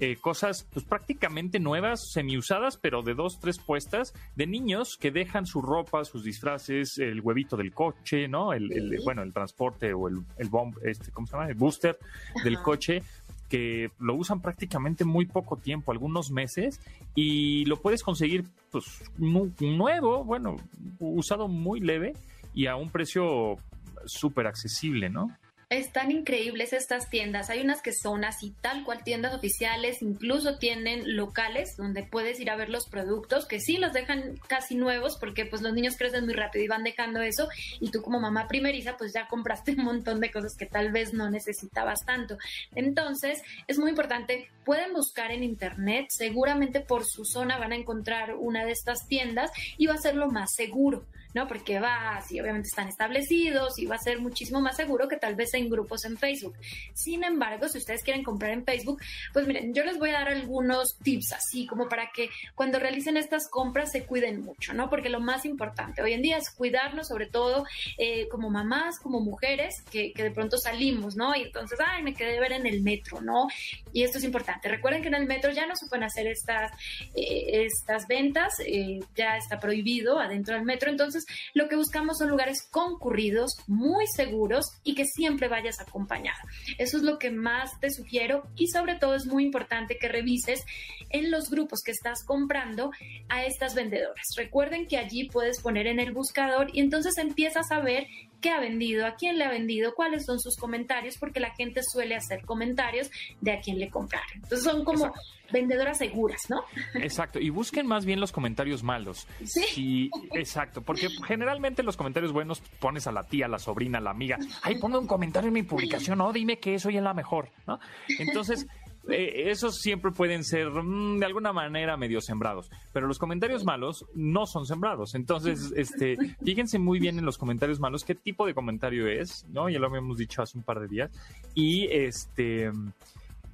[0.00, 5.46] eh, cosas pues prácticamente nuevas, semiusadas, pero de dos, tres puestas, de niños que dejan
[5.46, 8.52] su ropa, sus disfraces, el huevito del coche, ¿no?
[8.52, 11.48] El, bueno, el transporte o el, el bomb, este, ¿cómo se llama?
[11.48, 11.98] El booster
[12.42, 13.02] del coche
[13.48, 16.80] que lo usan prácticamente muy poco tiempo, algunos meses,
[17.14, 18.84] y lo puedes conseguir pues
[19.18, 20.56] nuevo, bueno,
[20.98, 22.14] usado muy leve
[22.52, 23.58] y a un precio
[24.06, 25.30] súper accesible, ¿no?
[25.74, 27.50] Están increíbles estas tiendas.
[27.50, 32.48] Hay unas que son así, tal cual tiendas oficiales, incluso tienen locales donde puedes ir
[32.48, 36.26] a ver los productos, que sí los dejan casi nuevos porque pues los niños crecen
[36.26, 37.48] muy rápido y van dejando eso
[37.80, 41.12] y tú como mamá primeriza pues ya compraste un montón de cosas que tal vez
[41.12, 42.38] no necesitabas tanto.
[42.76, 48.36] Entonces es muy importante, pueden buscar en internet, seguramente por su zona van a encontrar
[48.36, 51.04] una de estas tiendas y va a ser lo más seguro.
[51.34, 51.46] ¿No?
[51.46, 55.34] Porque va, si obviamente están establecidos y va a ser muchísimo más seguro que tal
[55.34, 56.54] vez en grupos en Facebook.
[56.94, 59.00] Sin embargo, si ustedes quieren comprar en Facebook,
[59.32, 63.16] pues miren, yo les voy a dar algunos tips así como para que cuando realicen
[63.16, 64.88] estas compras se cuiden mucho, ¿no?
[64.88, 67.64] Porque lo más importante hoy en día es cuidarnos, sobre todo
[67.98, 71.34] eh, como mamás, como mujeres, que, que, de pronto salimos, ¿no?
[71.34, 73.48] Y entonces, ay, me quedé ver en el metro, ¿no?
[73.92, 74.68] Y esto es importante.
[74.68, 76.72] Recuerden que en el metro ya no se pueden hacer estas,
[77.14, 81.23] eh, estas ventas, eh, ya está prohibido adentro del metro, entonces
[81.54, 86.38] lo que buscamos son lugares concurridos, muy seguros y que siempre vayas acompañado.
[86.78, 90.64] Eso es lo que más te sugiero y sobre todo es muy importante que revises
[91.10, 92.90] en los grupos que estás comprando
[93.28, 94.26] a estas vendedoras.
[94.36, 98.06] Recuerden que allí puedes poner en el buscador y entonces empiezas a ver
[98.44, 101.82] qué ha vendido, a quién le ha vendido, cuáles son sus comentarios, porque la gente
[101.82, 104.28] suele hacer comentarios de a quién le compraron.
[104.34, 105.14] Entonces son como
[105.50, 106.62] vendedoras seguras, ¿no?
[106.92, 109.26] Exacto, y busquen más bien los comentarios malos.
[109.46, 110.10] Sí.
[110.34, 114.10] exacto, porque generalmente los comentarios buenos pones a la tía, a la sobrina, a la
[114.10, 117.80] amiga, ay, ponme un comentario en mi publicación, no, dime que soy la mejor, ¿no?
[118.18, 118.66] Entonces...
[119.08, 124.06] Eh, esos siempre pueden ser mm, de alguna manera medio sembrados, pero los comentarios malos
[124.14, 125.14] no son sembrados.
[125.14, 129.68] Entonces, este, fíjense muy bien en los comentarios malos qué tipo de comentario es, ¿no?
[129.68, 131.10] Ya lo habíamos dicho hace un par de días.
[131.54, 132.70] Y este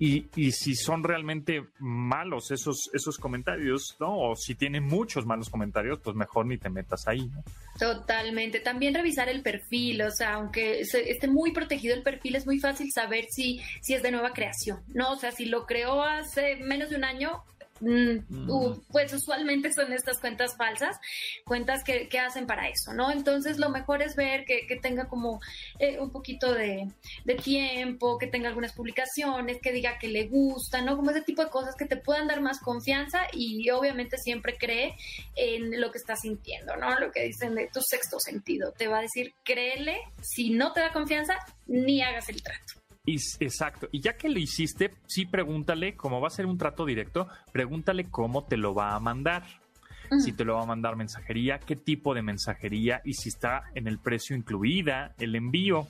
[0.02, 4.18] y, y, si son realmente malos esos, esos comentarios, ¿no?
[4.18, 7.44] O si tienen muchos malos comentarios, pues mejor ni te metas ahí, ¿no?
[7.78, 8.60] Totalmente.
[8.60, 12.90] También revisar el perfil, o sea, aunque esté muy protegido el perfil, es muy fácil
[12.90, 15.12] saber si, si es de nueva creación, ¿no?
[15.12, 17.44] O sea, si lo creó hace menos de un año,
[17.80, 20.98] Mm, pues usualmente son estas cuentas falsas,
[21.44, 23.10] cuentas que, hacen para eso, ¿no?
[23.10, 25.40] Entonces lo mejor es ver que, tenga como
[25.78, 26.86] eh, un poquito de,
[27.42, 30.96] tiempo, que tenga algunas publicaciones, que diga que le gusta, ¿no?
[30.96, 34.94] Como ese tipo de cosas que te puedan dar más confianza y obviamente siempre cree
[35.36, 36.98] en lo que está sintiendo, ¿no?
[36.98, 38.72] Lo que dicen de tu sexto sentido.
[38.72, 43.88] Te va a decir, créele, si no te da confianza, ni hagas el trato exacto.
[43.92, 48.10] Y ya que lo hiciste, sí pregúntale, como va a ser un trato directo, pregúntale
[48.10, 49.44] cómo te lo va a mandar.
[50.24, 53.86] Si te lo va a mandar mensajería, qué tipo de mensajería y si está en
[53.86, 55.86] el precio incluida el envío.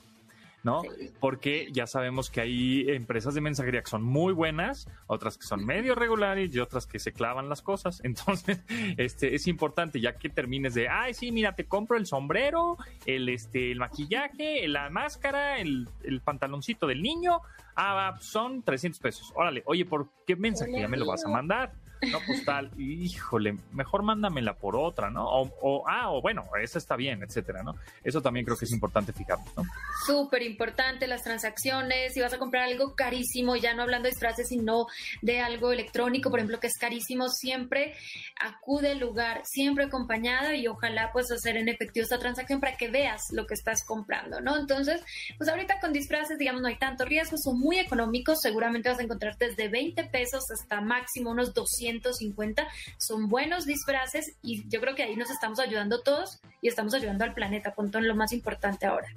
[0.63, 0.81] ¿No?
[1.19, 5.65] Porque ya sabemos que hay empresas de mensajería que son muy buenas, otras que son
[5.65, 8.01] medio regulares y otras que se clavan las cosas.
[8.03, 8.61] Entonces,
[8.97, 13.29] este es importante ya que termines de, ay, sí, mira, te compro el sombrero, el
[13.29, 17.41] este el maquillaje, la máscara, el, el pantaloncito del niño.
[17.75, 19.31] Ah, son 300 pesos.
[19.35, 21.73] Órale, oye, ¿por qué mensajería me lo vas a mandar?
[22.09, 25.25] No, pues tal, híjole, mejor mándamela por otra, ¿no?
[25.27, 27.75] O, ah, o bueno, esa está bien, etcétera, ¿no?
[28.03, 29.63] Eso también creo que es importante fijarnos, ¿no?
[30.05, 34.47] Súper importante las transacciones, si vas a comprar algo carísimo, ya no hablando de disfraces,
[34.47, 34.87] sino
[35.21, 37.93] de algo electrónico, por ejemplo, que es carísimo, siempre
[38.39, 42.89] acude al lugar, siempre acompañada y ojalá pues hacer en efectivo esta transacción para que
[42.89, 44.57] veas lo que estás comprando, ¿no?
[44.57, 45.01] Entonces,
[45.37, 49.03] pues ahorita con disfraces, digamos, no hay tanto riesgo, son muy económicos, seguramente vas a
[49.03, 52.67] encontrar desde 20 pesos hasta máximo unos 200 150.
[52.97, 57.23] Son buenos disfraces y yo creo que ahí nos estamos ayudando todos y estamos ayudando
[57.23, 59.09] al planeta, punto en lo más importante ahora.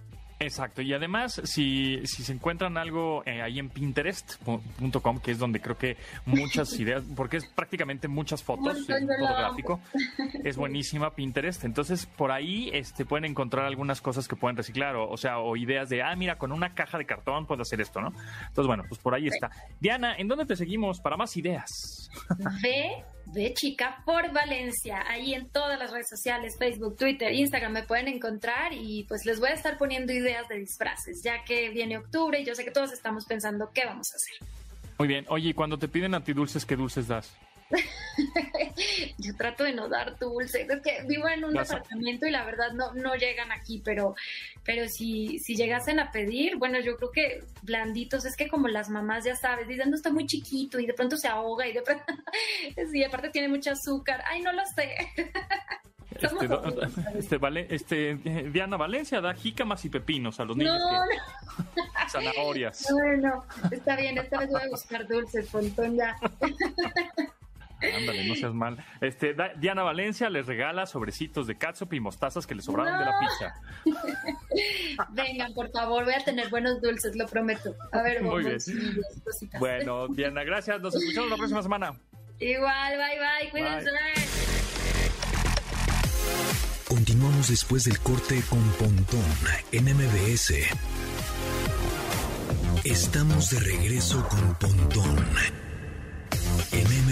[0.45, 5.61] Exacto, y además, si, si se encuentran algo eh, ahí en Pinterest.com, que es donde
[5.61, 9.81] creo que muchas ideas, porque es prácticamente muchas fotos, fotográfico,
[10.45, 11.65] es buenísima Pinterest.
[11.65, 15.57] Entonces, por ahí este, pueden encontrar algunas cosas que pueden reciclar, o, o sea, o
[15.57, 18.09] ideas de, ah, mira, con una caja de cartón puedo hacer esto, ¿no?
[18.09, 19.51] Entonces, bueno, pues por ahí está.
[19.81, 22.11] Diana, ¿en dónde te seguimos para más ideas?
[22.63, 23.03] Ve
[23.35, 25.05] de Chica por Valencia.
[25.09, 29.41] Ahí en todas las redes sociales, Facebook, Twitter, Instagram me pueden encontrar y pues les
[29.41, 32.71] voy a estar poniendo ideas de disfraces, ya que viene octubre y yo sé que
[32.71, 34.49] todos estamos pensando qué vamos a hacer.
[34.99, 35.27] Muy bien.
[35.29, 36.23] Oye, y cuando te piden a
[36.65, 37.37] ¿qué dulces das?
[39.19, 40.67] yo trato de no dar dulce.
[40.69, 44.15] Es que vivo en un departamento y la verdad no, no llegan aquí, pero,
[44.65, 48.89] pero si, si llegasen a pedir, bueno, yo creo que blanditos, es que como las
[48.89, 51.83] mamás ya sabes, dicen, no está muy chiquito y de pronto se ahoga y de
[51.83, 52.05] pronto,
[52.91, 54.23] sí, aparte tiene mucho azúcar.
[54.27, 54.95] Ay, no lo sé.
[56.15, 56.49] Este,
[57.19, 60.79] este, vale, este, Diana Valencia da jícamas y pepinos a los niños.
[60.79, 62.87] No, Zanahorias.
[62.93, 66.17] Bueno, está bien, esta vez voy a buscar dulces, pontón ya.
[67.93, 68.85] Ándale, no seas mal.
[69.01, 73.19] Este, Diana Valencia les regala sobrecitos de catsup y mostazas que le sobraron de la
[73.21, 73.55] pizza.
[75.11, 77.75] Vengan, por favor, voy a tener buenos dulces, lo prometo.
[77.93, 78.59] A ver, Muy bien.
[79.59, 80.81] Bueno, Diana, gracias.
[80.81, 81.93] Nos escuchamos la próxima semana.
[82.39, 83.91] Igual, bye bye, cuídense.
[86.89, 89.25] Continuamos después del corte con Pontón
[89.73, 90.55] en MBS.
[92.85, 95.17] Estamos de regreso con Pontón
[96.73, 97.05] en.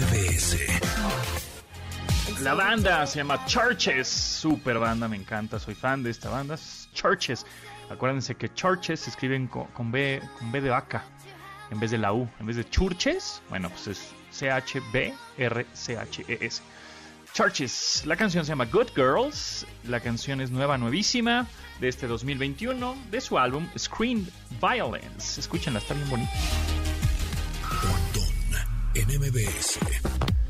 [2.41, 6.57] La banda se llama Churches, super banda, me encanta, soy fan de esta banda.
[6.93, 7.45] Churches.
[7.89, 11.03] Acuérdense que Churches se escriben con, B, con B de vaca
[11.71, 15.13] en vez de la U, en vez de Churches, bueno, pues es C-H-B-R-C-H-E-S.
[17.33, 18.03] Churches.
[18.05, 19.65] La canción se llama Good Girls.
[19.87, 21.47] La canción es nueva, nuevísima,
[21.79, 24.29] de este 2021, de su álbum Screen
[24.61, 25.39] Violence.
[25.39, 26.31] Escúchenla, está bien bonita
[28.95, 30.42] en MBS.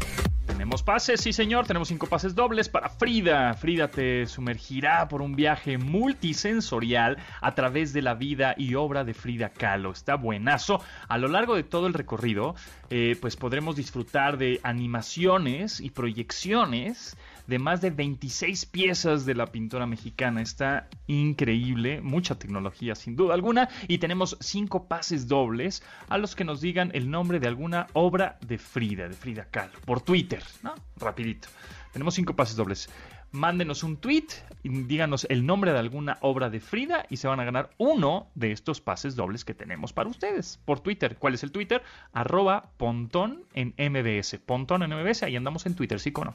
[0.63, 3.53] Tenemos pases, sí señor, tenemos cinco pases dobles para Frida.
[3.53, 9.13] Frida te sumergirá por un viaje multisensorial a través de la vida y obra de
[9.13, 9.91] Frida Kahlo.
[9.91, 10.81] Está buenazo.
[11.09, 12.55] A lo largo de todo el recorrido
[12.95, 19.47] eh, pues podremos disfrutar de animaciones y proyecciones de más de 26 piezas de la
[19.47, 20.43] pintora mexicana.
[20.43, 23.67] Está increíble, mucha tecnología sin duda alguna.
[23.87, 28.37] Y tenemos cinco pases dobles a los que nos digan el nombre de alguna obra
[28.45, 30.75] de Frida, de Frida Kahlo, por Twitter, ¿no?
[30.97, 31.47] Rapidito.
[31.91, 32.89] Tenemos cinco pases dobles.
[33.31, 34.27] Mándenos un tweet
[34.63, 38.51] díganos el nombre de alguna obra de Frida y se van a ganar uno de
[38.51, 41.17] estos pases dobles que tenemos para ustedes por Twitter.
[41.17, 41.81] ¿Cuál es el Twitter?
[42.13, 44.37] Arroba Pontón en MBS.
[44.45, 46.33] Pontón en MBS, ahí andamos en Twitter, sí o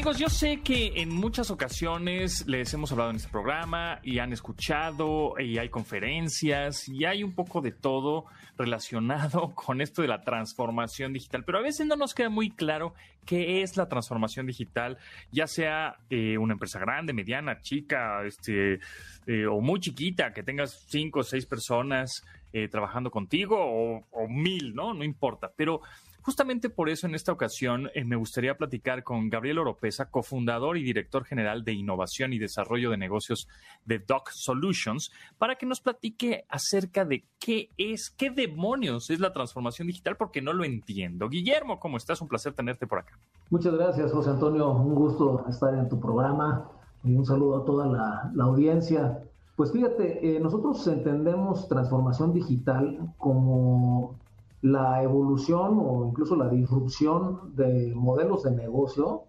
[0.00, 4.32] Amigos, yo sé que en muchas ocasiones les hemos hablado en este programa y han
[4.32, 8.24] escuchado y hay conferencias y hay un poco de todo
[8.56, 12.94] relacionado con esto de la transformación digital, pero a veces no nos queda muy claro
[13.26, 14.96] qué es la transformación digital,
[15.32, 18.80] ya sea eh, una empresa grande, mediana, chica, este,
[19.26, 24.28] eh, o muy chiquita, que tengas cinco o seis personas eh, trabajando contigo o, o
[24.28, 24.94] mil, ¿no?
[24.94, 25.82] No importa, pero
[26.22, 30.82] Justamente por eso en esta ocasión eh, me gustaría platicar con Gabriel Oropesa, cofundador y
[30.82, 33.48] director general de innovación y desarrollo de negocios
[33.84, 39.32] de Doc Solutions, para que nos platique acerca de qué es, qué demonios es la
[39.32, 41.28] transformación digital, porque no lo entiendo.
[41.28, 42.20] Guillermo, ¿cómo estás?
[42.20, 43.18] Un placer tenerte por acá.
[43.48, 44.70] Muchas gracias, José Antonio.
[44.70, 46.70] Un gusto estar en tu programa
[47.02, 49.22] y un saludo a toda la, audiencia.
[49.56, 54.18] Pues fíjate, eh, nosotros entendemos transformación digital como
[54.62, 59.24] la evolución o incluso la disrupción de modelos de negocio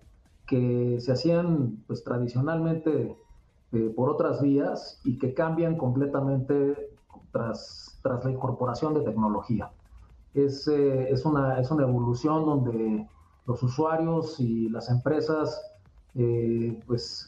[0.45, 3.17] que se hacían pues tradicionalmente
[3.71, 6.89] eh, por otras vías y que cambian completamente
[7.31, 9.71] tras, tras la incorporación de tecnología.
[10.33, 13.07] Es, eh, es, una, es una evolución donde
[13.45, 15.61] los usuarios y las empresas
[16.15, 17.27] eh, pues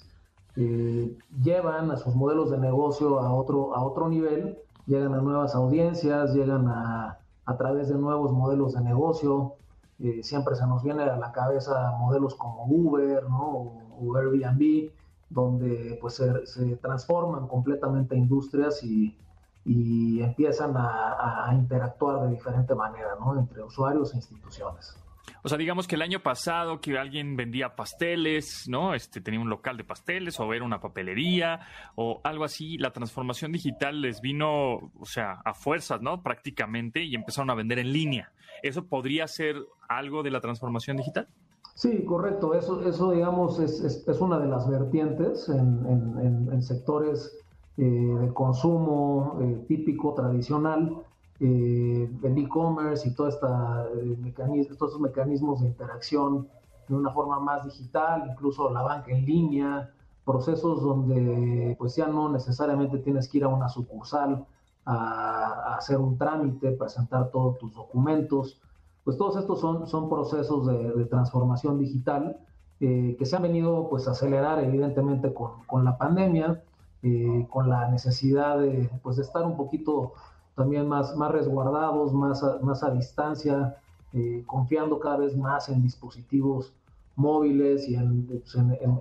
[0.55, 6.35] llevan a sus modelos de negocio a otro, a otro nivel, llegan a nuevas audiencias,
[6.35, 9.55] llegan a a través de nuevos modelos de negocio.
[9.99, 13.79] Eh, siempre se nos viene a la cabeza modelos como Uber ¿no?
[13.99, 14.91] o, Airbnb,
[15.29, 19.17] donde pues se, transforman completamente industrias y,
[19.65, 23.39] y empiezan a, a, interactuar de diferente manera ¿no?
[23.39, 25.02] entre usuarios e instituciones.
[25.43, 28.93] O sea, digamos que el año pasado que alguien vendía pasteles, ¿no?
[28.93, 31.59] Este tenía un local de pasteles o era una papelería
[31.95, 36.21] o algo así, la transformación digital les vino, o sea, a fuerzas, ¿no?
[36.21, 38.31] Prácticamente y empezaron a vender en línea.
[38.61, 39.55] ¿Eso podría ser
[39.89, 41.27] algo de la transformación digital?
[41.75, 42.53] Sí, correcto.
[42.53, 47.35] Eso, eso digamos, es, es, una de las vertientes en, en, sectores
[47.77, 51.03] eh, de consumo eh, típico, tradicional,
[51.45, 56.47] eh, el e-commerce y todo esta, eh, mecanismo, todos estos mecanismos de interacción
[56.87, 59.91] de una forma más digital, incluso la banca en línea,
[60.23, 64.45] procesos donde pues ya no necesariamente tienes que ir a una sucursal
[64.85, 68.61] a, hacer un trámite, presentar todos tus documentos,
[69.03, 72.37] pues todos estos son, son procesos de, transformación digital
[72.79, 76.63] eh, que se han venido pues a acelerar evidentemente con, con la pandemia,
[77.01, 80.13] eh, con la necesidad de, pues, de estar un poquito
[80.55, 83.77] también más, más resguardados, más a, más a distancia,
[84.13, 86.73] eh, confiando cada vez más en dispositivos
[87.15, 88.55] móviles y en, pues,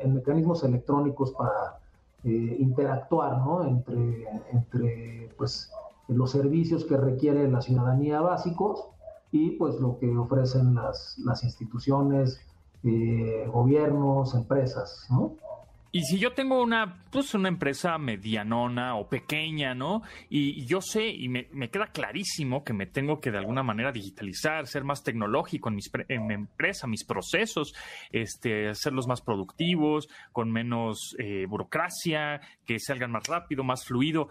[0.07, 1.79] mecanismos electrónicos para
[2.25, 3.65] eh, interactuar ¿no?
[3.65, 5.71] entre, entre pues,
[6.09, 8.85] los servicios que requiere la ciudadanía básicos
[9.31, 12.41] y pues lo que ofrecen las, las instituciones,
[12.85, 15.07] eh, gobiernos, empresas.
[15.11, 15.33] ¿no?
[15.95, 20.01] Y si yo tengo una, pues una empresa medianona o pequeña, ¿no?
[20.31, 24.67] Y, yo sé y me, queda clarísimo que me tengo que de alguna manera digitalizar,
[24.67, 27.75] ser más tecnológico en, mis, en mi empresa, mis procesos,
[28.11, 34.31] este, hacerlos más productivos, con menos eh, burocracia, que salgan más rápido, más fluido.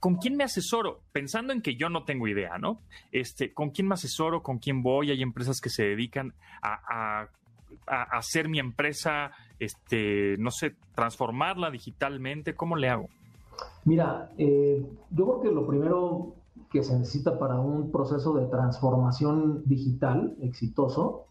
[0.00, 1.02] ¿Con quién me asesoro?
[1.12, 2.82] Pensando en que yo no tengo idea, ¿no?
[3.10, 4.42] Este, ¿Con quién me asesoro?
[4.42, 5.10] ¿Con quién voy?
[5.10, 7.30] Hay empresas que se dedican a, a
[7.86, 12.54] a, hacer mi empresa, este, no sé, transformarla digitalmente?
[12.54, 13.08] ¿Cómo le hago?
[13.84, 16.34] Mira, eh, yo creo que lo primero
[16.70, 21.26] que se necesita para un proceso de transformación digital exitoso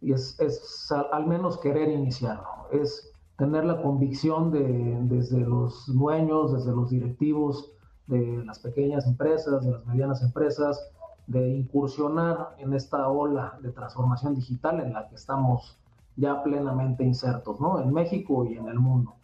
[0.00, 6.72] es, es al, menos querer iniciarlo, es tener la convicción de, desde los dueños, desde
[6.72, 7.72] los directivos
[8.06, 10.80] de las pequeñas empresas, de las medianas empresas,
[11.28, 15.76] de incursionar en esta ola de transformación digital en la que estamos
[16.16, 17.80] ya plenamente insertos, ¿no?
[17.80, 19.14] En México y en el mundo.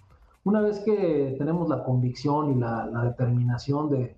[0.44, 4.14] Una vez que tenemos la convicción y la, determinación de,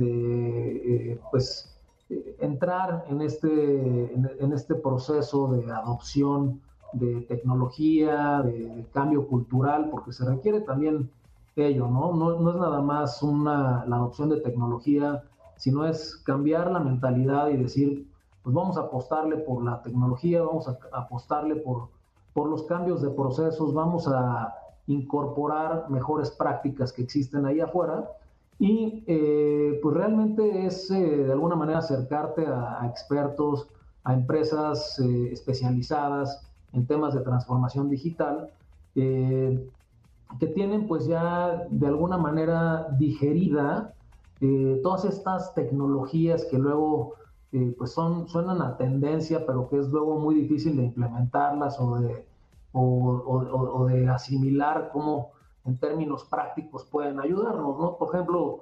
[0.00, 1.76] eh, pues,
[2.08, 6.60] eh, entrar en este, en, este proceso de adopción
[6.92, 11.10] de tecnología, de, cambio cultural, porque se requiere también
[11.56, 12.12] ello, ¿no?
[12.12, 12.50] ¿no?
[12.50, 15.24] es nada más una, la adopción de tecnología,
[15.64, 18.06] sino es cambiar la mentalidad y decir,
[18.42, 21.88] pues vamos a apostarle por la tecnología, vamos a apostarle por,
[22.34, 24.54] por los cambios de procesos, vamos a
[24.88, 28.10] incorporar mejores prácticas que existen ahí afuera.
[28.58, 33.66] Y eh, pues realmente es eh, de alguna manera acercarte a, expertos,
[34.04, 38.50] a empresas eh, especializadas en temas de transformación digital,
[38.92, 43.94] que tienen pues ya de alguna manera digerida
[44.82, 47.14] todas estas tecnologías que luego
[47.78, 52.26] pues son, suenan a tendencia, pero que es luego muy difícil de implementarlas o de,
[52.72, 55.34] o de asimilar cómo
[55.64, 57.96] en términos prácticos pueden ayudarnos, ¿no?
[57.96, 58.60] Por ejemplo,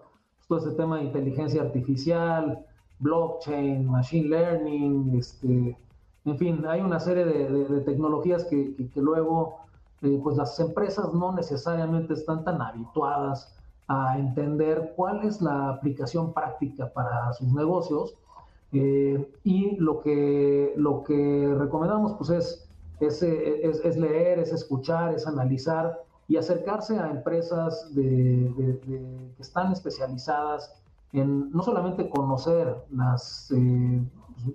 [0.49, 2.65] todo este tema de inteligencia artificial,
[2.99, 5.77] blockchain, machine learning, este,
[6.25, 9.59] en fin, hay una serie de, tecnologías que, luego
[10.03, 13.57] eh, pues las empresas no necesariamente están tan habituadas
[13.89, 18.15] a entender cuál es la aplicación práctica para sus negocios
[18.73, 22.69] eh, y lo que, lo que recomendamos pues es,
[23.01, 28.79] es, es leer, es escuchar, es analizar y acercarse a empresas que
[29.39, 34.03] están especializadas en no solamente conocer las, eh,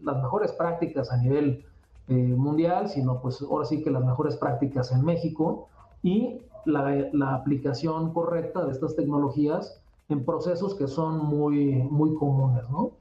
[0.04, 1.66] las mejores prácticas a nivel
[2.08, 5.68] eh, mundial, sino pues ahora sí que las mejores prácticas en México
[6.02, 12.92] y la, aplicación correcta de estas tecnologías en procesos que son muy, muy comunes, ¿no?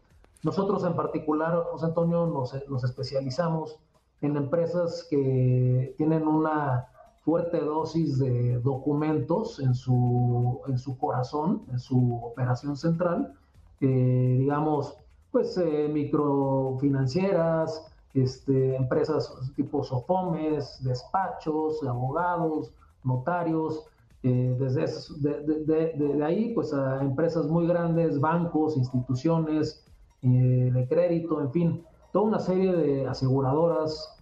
[0.42, 3.78] Nosotros en particular, José Antonio, nos, nos especializamos
[4.20, 6.88] en empresas que tienen una
[7.26, 13.34] fuerte dosis de documentos en su, en su corazón, en su operación central,
[13.80, 14.96] eh, digamos,
[15.32, 17.84] pues eh, microfinancieras,
[18.14, 22.72] este, empresas tipo SOFOMES, despachos, abogados,
[23.06, 23.84] notarios,
[24.22, 29.82] eh, desde de, ahí pues a empresas muy grandes, bancos, instituciones
[30.22, 34.18] de crédito, en fin, toda una serie de aseguradoras,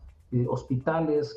[0.49, 1.35] hospitales,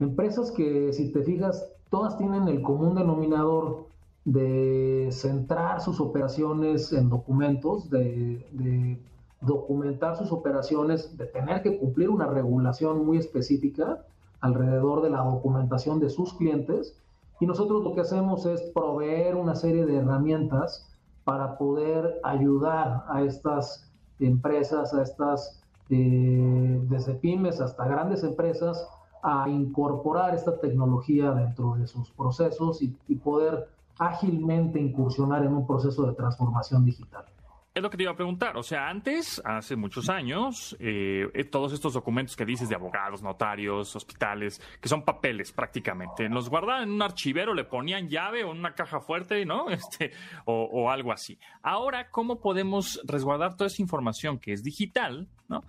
[0.00, 3.86] Empresas que, si te fijas, todas tienen el común denominador
[4.24, 8.98] de centrar sus operaciones en documentos, de,
[9.42, 14.04] documentar sus operaciones, de tener que cumplir una regulación muy específica
[14.40, 16.96] alrededor de la documentación de sus clientes.
[17.40, 20.90] Y nosotros lo que hacemos es proveer una serie de herramientas
[21.24, 28.88] para poder ayudar a estas empresas, a estas, eh, desde pymes hasta grandes empresas,
[29.22, 33.68] a incorporar esta tecnología dentro de sus procesos y, poder
[33.98, 37.24] ágilmente incursionar en un proceso de transformación digital.
[37.72, 38.56] Es lo que te iba a preguntar.
[38.56, 43.22] O sea, antes, hace muchos años, eh, eh, todos estos documentos que dices de abogados,
[43.22, 48.50] notarios, hospitales, que son papeles prácticamente, los guardaban en un archivero, le ponían llave o
[48.50, 49.70] en una caja fuerte, ¿no?
[49.80, 50.10] Este,
[50.46, 51.38] o, o algo así.
[51.62, 55.62] Ahora, ¿cómo podemos resguardar toda esa información que es digital, ¿no?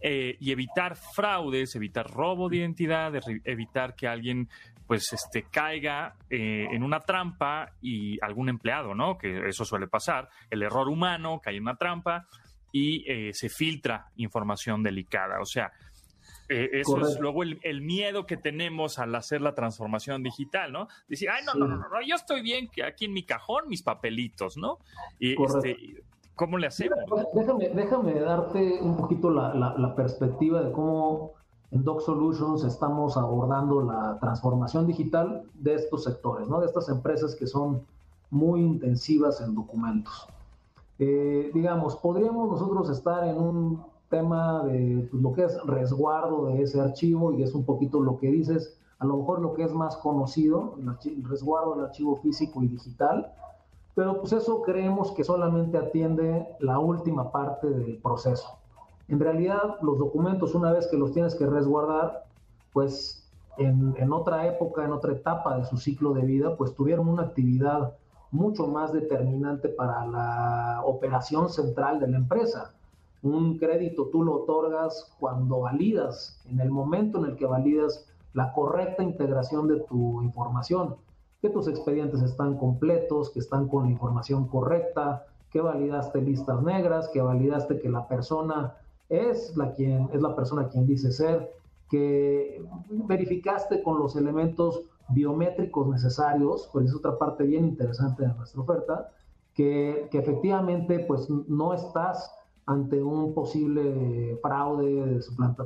[0.00, 4.48] Eh, y evitar fraudes, evitar robo de identidad, evitar que alguien
[4.86, 9.18] pues este caiga eh, en una trampa y algún empleado, ¿no?
[9.18, 12.26] Que eso suele pasar, el error humano, cae en una trampa
[12.72, 15.40] y eh, se filtra información delicada.
[15.40, 15.72] O sea,
[16.48, 20.86] eso es luego el, miedo que tenemos al hacer la transformación digital, ¿no?
[21.08, 24.56] Decir, ay, no, no, no, no, yo estoy bien aquí en mi cajón, mis papelitos,
[24.56, 24.78] ¿no?
[25.18, 26.04] Y este,
[26.36, 26.98] ¿Cómo le hacemos?
[27.34, 31.32] Déjame, déjame darte un poquito la, la, perspectiva de cómo
[31.70, 36.60] en Doc Solutions estamos abordando la transformación digital de estos sectores, ¿no?
[36.60, 37.82] de estas empresas que son
[38.30, 40.28] muy intensivas en documentos.
[40.98, 46.62] Eh, digamos, podríamos nosotros estar en un tema de pues, lo que es resguardo de
[46.62, 49.74] ese archivo y es un poquito lo que dices, a lo mejor lo que es
[49.74, 53.32] más conocido, el resguardo del archivo físico y digital,
[53.94, 58.58] pero pues eso creemos que solamente atiende la última parte del proceso.
[59.08, 62.24] En realidad, los documentos, una vez que los tienes que resguardar,
[62.72, 63.28] pues
[63.58, 67.22] en, en, otra época, en otra etapa de su ciclo de vida, pues tuvieron una
[67.22, 67.94] actividad
[68.30, 72.74] mucho más determinante para la operación central de la empresa.
[73.22, 78.52] Un crédito tú lo otorgas cuando validas, en el momento en el que validas la
[78.52, 80.96] correcta integración de tu información
[81.40, 87.08] que tus expedientes están completos, que están con la información correcta, que validaste listas negras,
[87.08, 88.74] que validaste que la persona
[89.08, 91.52] es la, quien, es la persona quien dice ser,
[91.88, 98.60] que verificaste con los elementos biométricos necesarios, pues es otra parte bien interesante de nuestra
[98.60, 99.10] oferta,
[99.54, 102.32] que, que efectivamente pues no estás
[102.66, 105.20] ante un posible fraude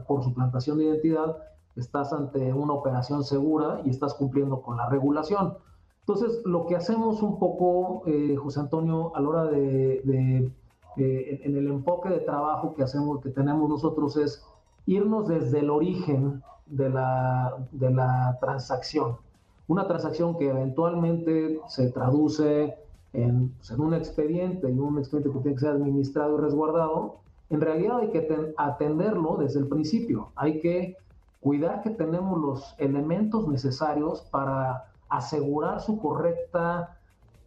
[0.07, 1.36] por suplantación de identidad,
[1.76, 5.55] estás ante una operación segura y estás cumpliendo con la regulación.
[6.01, 10.51] Entonces, lo que hacemos un poco, eh, José Antonio, a la hora de,
[10.97, 14.45] eh, en el enfoque de trabajo que hacemos, que tenemos nosotros, es
[14.86, 19.16] irnos desde el origen de la, de la transacción.
[19.68, 22.74] Una transacción que eventualmente se traduce
[23.12, 27.16] en, pues, en un expediente y un expediente que tiene que ser administrado y resguardado.
[27.51, 30.30] En realidad hay que atenderlo desde el principio.
[30.36, 30.97] Hay que
[31.41, 36.99] cuidar que tenemos los elementos necesarios para asegurar su correcta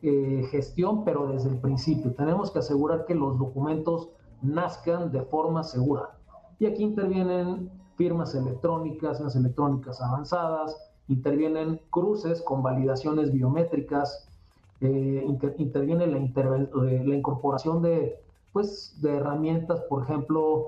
[0.06, 2.12] eh, gestión, pero desde el principio.
[2.14, 4.10] Tenemos que asegurar que los documentos
[4.42, 6.10] nazcan de forma segura.
[6.60, 10.76] Y aquí intervienen firmas electrónicas, firmas electrónicas avanzadas,
[11.08, 14.28] intervienen cruces con validaciones biométricas,
[14.82, 15.26] eh,
[15.58, 18.20] interviene la, eh, la incorporación de,
[18.52, 20.68] pues, de herramientas, por ejemplo,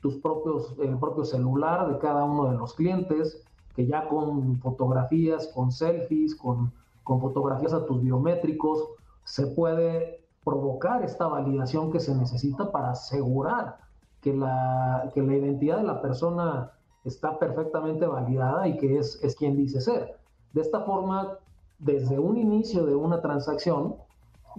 [0.00, 5.48] tus propios, el propio celular de cada uno de los clientes, que ya con fotografías,
[5.48, 6.72] con selfies, con,
[7.04, 8.88] con fotografías a tus biométricos,
[9.24, 13.78] se puede provocar esta validación que se necesita para asegurar
[14.20, 16.72] que la, que la identidad de la persona
[17.04, 20.16] está perfectamente validada y que es, es quien dice ser.
[20.52, 21.38] De esta forma,
[21.78, 23.96] desde un inicio de una transacción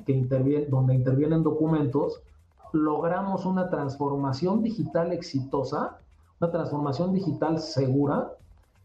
[0.06, 2.22] que interviene, donde intervienen documentos,
[2.74, 5.98] logramos una transformación digital exitosa,
[6.41, 8.34] una transformación digital segura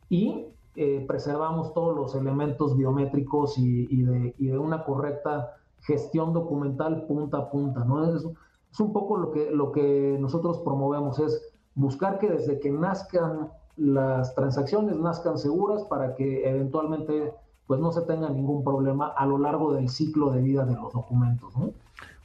[0.09, 0.47] y
[0.81, 7.85] eh, preservamos todos los elementos biométricos y, de, una correcta gestión documental punta a punta.
[7.85, 8.15] ¿no?
[8.15, 8.25] Es,
[8.79, 14.37] un poco lo que, lo que nosotros promovemos, es buscar que desde que nazcan las
[14.37, 17.35] transacciones nazcan seguras para que eventualmente
[17.67, 20.93] pues no se tenga ningún problema a lo largo del ciclo de vida de los
[20.93, 21.57] documentos.
[21.57, 21.73] ¿no?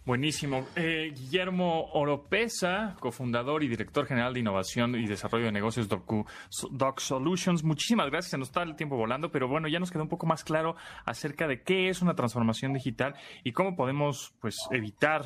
[0.06, 0.66] Buenísimo.
[0.76, 7.64] Eh, Guillermo Oropesa, cofundador y director general de innovación y desarrollo de negocios Doc, Solutions.
[7.64, 8.32] Muchísimas gracias.
[8.32, 10.76] Se nos está el tiempo volando, pero bueno, ya nos quedó un poco más claro
[11.06, 15.24] acerca de qué es una transformación digital y cómo podemos, pues, evitar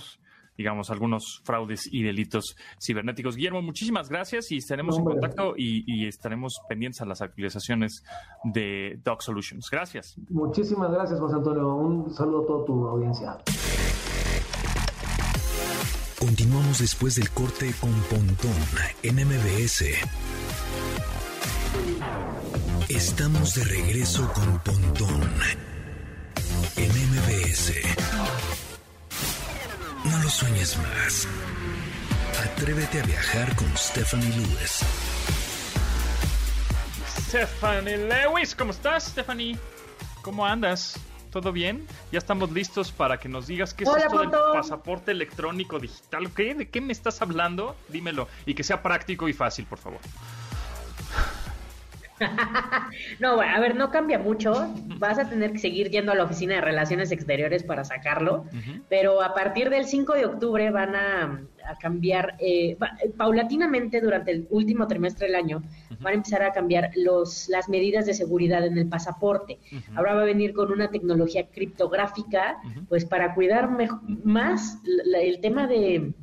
[0.56, 3.36] digamos, algunos fraudes y delitos cibernéticos.
[3.36, 8.04] Guillermo, muchísimas gracias y estaremos en contacto y, y, estaremos pendientes a las actualizaciones
[8.44, 9.70] de Doc Solutions.
[9.70, 10.16] Gracias.
[10.30, 11.76] Muchísimas gracias, José Antonio.
[11.76, 13.38] Un saludo a toda tu audiencia.
[16.20, 18.56] Continuamos después del corte con Pontón
[19.04, 19.86] en MBS.
[22.90, 25.32] Estamos de regreso con Pontón
[26.76, 27.74] en MBS.
[30.06, 31.28] No lo sueñes más.
[32.44, 34.80] Atrévete a viajar con Stephanie Lewis.
[37.28, 39.56] Stephanie Lewis, ¿cómo estás, Stephanie?
[40.24, 41.00] ¿Cómo andas?
[41.38, 41.86] ¿Todo bien?
[42.12, 46.32] Ya estamos listos para que nos digas qué es esto del pasaporte electrónico digital.
[46.34, 46.56] ¿Qué?
[46.56, 47.76] ¿De qué me estás hablando?
[47.90, 48.28] Dímelo.
[48.48, 50.00] Y que sea práctico y fácil, por favor.
[53.20, 54.74] no, bueno, a ver, no cambia mucho.
[54.98, 58.46] Vas a tener que seguir yendo a la oficina de relaciones exteriores para sacarlo,
[58.90, 61.44] pero a partir del 5 de octubre van a,
[61.80, 62.78] cambiar, eh,
[63.18, 65.64] paulatinamente durante el último trimestre del año,
[66.00, 69.60] van a empezar a cambiar los, las medidas de seguridad en el pasaporte.
[69.96, 72.58] Ahora va a venir con una tecnología criptográfica,
[72.90, 73.70] pues para cuidar
[74.24, 74.80] más
[75.14, 76.14] el tema de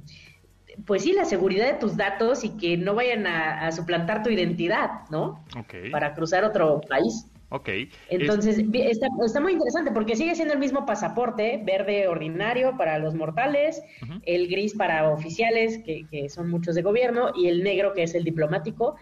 [0.87, 5.09] pues sí, la seguridad de tus datos y que no vayan a, suplantar tu identidad,
[5.11, 5.45] ¿no?
[5.91, 7.27] Para cruzar otro país.
[7.51, 7.69] Ok.
[8.09, 13.83] Entonces, está, muy interesante porque sigue siendo el mismo pasaporte, verde ordinario para los mortales,
[14.25, 18.15] el gris para oficiales, que, que, son muchos de gobierno, y el negro, que es
[18.15, 18.97] el diplomático.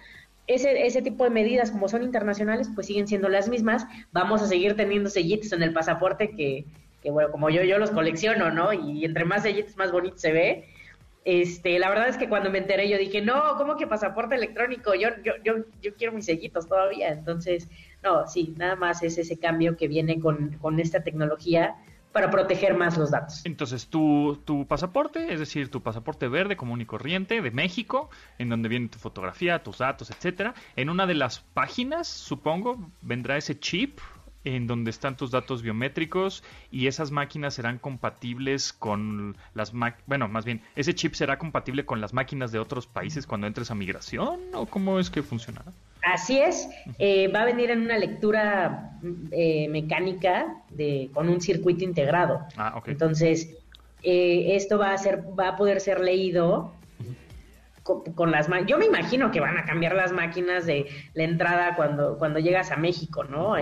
[0.46, 3.86] Ese, ese tipo de medidas, como son internacionales, pues siguen siendo las mismas.
[4.12, 6.66] Vamos a seguir teniendo sellitos en el pasaporte que,
[7.02, 8.72] que bueno, como yo, yo los colecciono, ¿no?
[8.72, 10.68] Y entre más sellitos, más bonito se ve.
[11.24, 14.94] Este, la verdad es que cuando me enteré yo dije, no, ¿cómo que pasaporte electrónico?
[14.94, 17.10] Yo, yo, yo, yo quiero mis sellitos todavía.
[17.12, 17.68] Entonces,
[18.02, 21.76] no, sí, nada más es ese cambio que viene con, con esta tecnología
[22.12, 23.40] para proteger más los datos.
[23.44, 28.50] Entonces, tu, tu pasaporte, es decir, tu pasaporte verde común y corriente de México, en
[28.50, 33.58] donde viene tu fotografía, tus datos, etcétera, en una de las páginas, supongo, vendrá ese
[33.58, 33.98] chip
[34.44, 39.72] en donde están tus datos biométricos y esas máquinas serán compatibles con las
[40.06, 43.70] bueno, más bien, ese chip será compatible con las máquinas de otros países cuando entres
[43.70, 45.72] a migración o cómo es que funcionará?
[46.02, 46.68] Así es,
[46.98, 48.98] eh, va a venir en una lectura
[49.30, 52.40] eh, mecánica de con un circuito integrado.
[52.56, 52.92] Ah, okay.
[52.92, 53.56] Entonces,
[54.02, 56.72] eh, esto va a ser va a poder ser leído
[57.84, 61.76] con, con, las yo me imagino que van a cambiar las máquinas de la entrada
[61.76, 63.56] cuando cuando llegas a México, ¿no?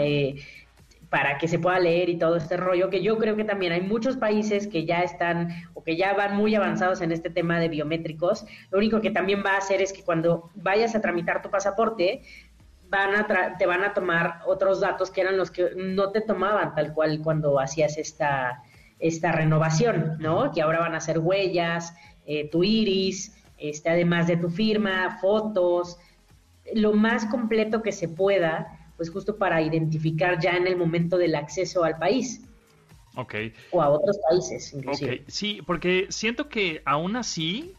[1.10, 3.80] Para que se pueda leer y todo este rollo, que yo creo que también hay
[3.80, 7.68] muchos países que ya están o que ya van muy avanzados en este tema de
[7.68, 8.46] biométricos.
[8.70, 12.22] Lo único que también va a hacer es que cuando vayas a tramitar tu pasaporte,
[12.88, 16.74] van a te van a tomar otros datos que eran los que no te tomaban
[16.74, 18.62] tal cual cuando hacías esta,
[19.00, 20.52] esta renovación, ¿no?
[20.52, 21.92] Que ahora van a ser huellas,
[22.24, 25.98] eh, tu iris, este, además de tu firma, fotos,
[26.74, 31.34] lo más completo que se pueda pues justo para identificar ya en el momento del
[31.34, 32.44] acceso al país.
[33.16, 33.34] Ok.
[33.70, 35.22] O a otros países, inclusive.
[35.22, 37.72] Ok, sí, porque siento que aún así,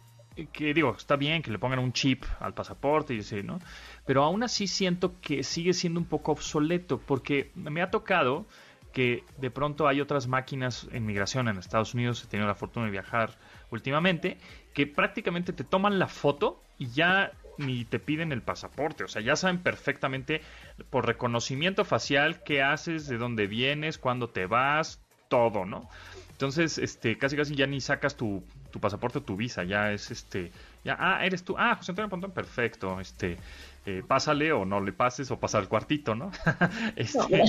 [0.51, 3.59] que digo, está bien que le pongan un chip al pasaporte y así, ¿no?
[4.07, 8.47] Pero aún así siento que sigue siendo un poco obsoleto, porque me ha tocado
[8.91, 12.87] que de pronto hay otras máquinas en migración en Estados Unidos, he tenido la fortuna
[12.87, 13.37] de viajar
[13.69, 14.39] últimamente,
[14.73, 19.03] que prácticamente te toman la foto y ya ni te piden el pasaporte.
[19.03, 20.41] O sea, ya saben perfectamente
[20.89, 24.99] por reconocimiento facial qué haces, de dónde vienes, cuándo te vas,
[25.29, 25.89] todo, ¿no?
[26.31, 30.09] Entonces, este, casi casi ya ni sacas tu, tu pasaporte o tu visa, ya es
[30.09, 30.51] este,
[30.83, 33.37] ya, ah, eres tú, ah, José Antonio Pontón, perfecto, este,
[33.85, 36.31] eh, pásale o no le pases o pasa al cuartito, ¿no?
[36.95, 37.43] este,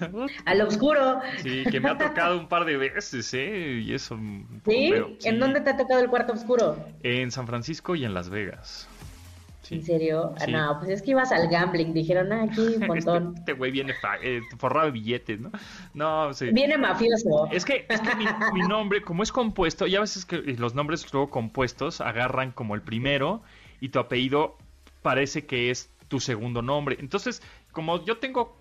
[0.44, 1.20] al oscuro.
[1.42, 3.80] Sí, que me ha tocado un par de veces, ¿eh?
[3.84, 4.18] Y eso.
[4.66, 4.92] ¿Sí?
[5.24, 6.76] ¿En dónde te ha tocado el cuarto oscuro?
[7.02, 8.88] En San Francisco y en Las Vegas.
[9.70, 10.34] ¿En serio?
[10.40, 11.92] Ah, no, pues es que ibas al gambling.
[11.92, 13.34] Dijeron, ah, aquí un este, montón.
[13.36, 15.50] Este güey viene eh, forrado de billetes, ¿no?
[15.94, 16.50] No, sí.
[16.52, 17.48] Viene mafioso.
[17.50, 21.10] Es que, es que mi, nombre, como es compuesto, ya a veces que los nombres
[21.12, 23.42] luego compuestos agarran como el primero
[23.80, 24.56] y tu apellido
[25.02, 26.96] parece que es tu segundo nombre.
[27.00, 27.42] Entonces,
[27.72, 28.56] como yo tengo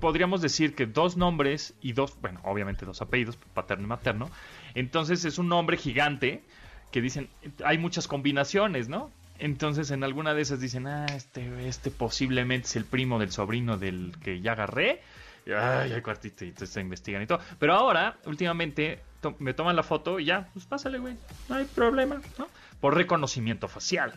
[0.00, 4.30] podríamos decir que dos nombres y dos, bueno, obviamente dos apellidos, paterno y materno.
[4.74, 6.42] Entonces es un nombre gigante
[6.90, 7.28] que dicen,
[7.64, 9.10] hay muchas combinaciones, ¿no?
[9.44, 13.76] Entonces en alguna de esas dicen, ah, este, este posiblemente es el primo del sobrino
[13.76, 15.02] del que ya agarré.
[15.44, 17.40] Y, ay, hay cuartito y entonces investigan y todo.
[17.58, 19.00] Pero ahora, últimamente,
[19.40, 21.18] me toman la foto y ya, pues pásale, güey.
[21.50, 22.48] No hay problema, ¿no?
[22.80, 24.14] Por reconocimiento facial.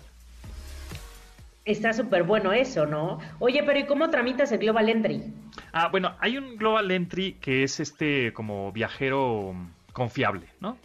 [1.65, 3.19] Está súper bueno eso, ¿no?
[3.39, 5.25] Oye, pero ¿y cómo tramitas el Global Entry?
[5.73, 9.53] Ah, bueno, hay un Global Entry que es este como viajero
[9.91, 10.77] confiable, ¿no?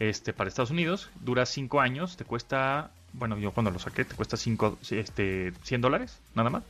[0.00, 4.14] Este, para Estados Unidos, dura cinco años, te cuesta bueno, yo cuando lo saqué te
[4.14, 6.64] cuesta cinco, este, 100 dólares, nada más.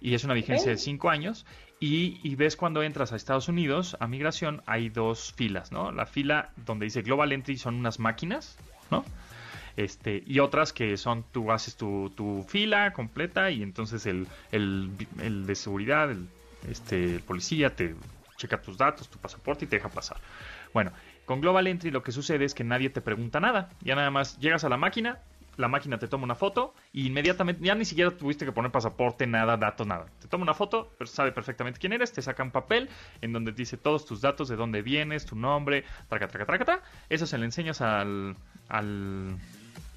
[0.00, 1.46] Y es una vigencia de 5 años.
[1.82, 5.92] Y, ves cuando entras a Estados Unidos, a migración, hay dos filas, ¿no?
[5.92, 8.58] La fila donde dice Global Entry son unas máquinas,
[8.90, 9.02] ¿no?
[9.76, 14.90] Este, y otras que son, tú haces tu, tu fila completa y entonces el, el,
[15.22, 16.28] el de seguridad, el,
[16.68, 17.94] este, el policía te
[18.36, 20.18] checa tus datos, tu pasaporte y te deja pasar.
[20.74, 20.92] Bueno,
[21.24, 23.70] con Global Entry lo que sucede es que nadie te pregunta nada.
[23.80, 25.18] Ya nada más llegas a la máquina,
[25.60, 29.26] la máquina te toma una foto y inmediatamente, ya ni siquiera tuviste que poner pasaporte,
[29.26, 30.06] nada, datos, nada.
[30.20, 32.88] Te toma una foto, pero sabe perfectamente quién eres, te saca un papel
[33.20, 36.82] en donde dice todos tus datos, de dónde vienes, tu nombre, traca, traca, traca, traca.
[37.08, 38.36] Eso se le enseñas al,
[38.68, 39.38] al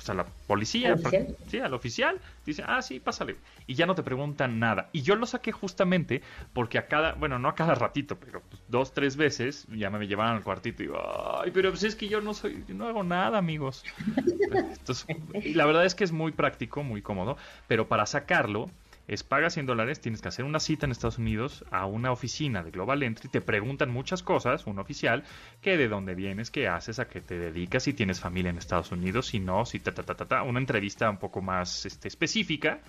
[0.04, 3.38] pues, a la policía, ¿Al sí, al oficial, dice, ah, sí, pásale.
[3.68, 4.90] Y ya no te preguntan nada.
[4.92, 8.62] Y yo lo saqué justamente porque a cada, bueno, no a cada ratito, pero pues,
[8.68, 11.00] dos, tres veces ya me llevaban al cuartito y digo,
[11.42, 13.86] ay, pero pues es que yo no soy, yo no hago nada, amigos.
[14.52, 15.06] Entonces,
[15.42, 17.38] y la verdad es que es muy práctico, muy cómodo,
[17.68, 18.70] pero para sacarlo
[19.08, 22.64] es paga 100 dólares, tienes que hacer una cita en Estados Unidos a una oficina
[22.64, 25.24] de Global Entry, te preguntan muchas cosas, un oficial,
[25.62, 28.92] que de dónde vienes, qué haces, a qué te dedicas, si tienes familia en Estados
[28.92, 32.80] Unidos, si no, si ta ta ta ta, una entrevista un poco más este, específica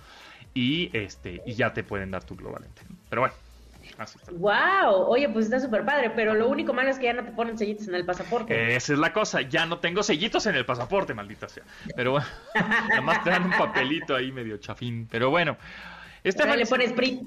[0.52, 2.86] y este y ya te pueden dar tu Global Entry.
[3.08, 3.34] Pero bueno,
[4.32, 7.30] Wow, oye, pues está súper padre, pero lo único malo es que ya no te
[7.32, 8.74] ponen sellitos en el pasaporte.
[8.74, 11.64] Esa es la cosa, ya no tengo sellitos en el pasaporte, maldita sea.
[11.94, 12.26] Pero bueno,
[12.92, 15.06] además te dan un papelito ahí medio chafín.
[15.10, 15.56] Pero bueno,
[16.24, 17.22] este le pones Prit.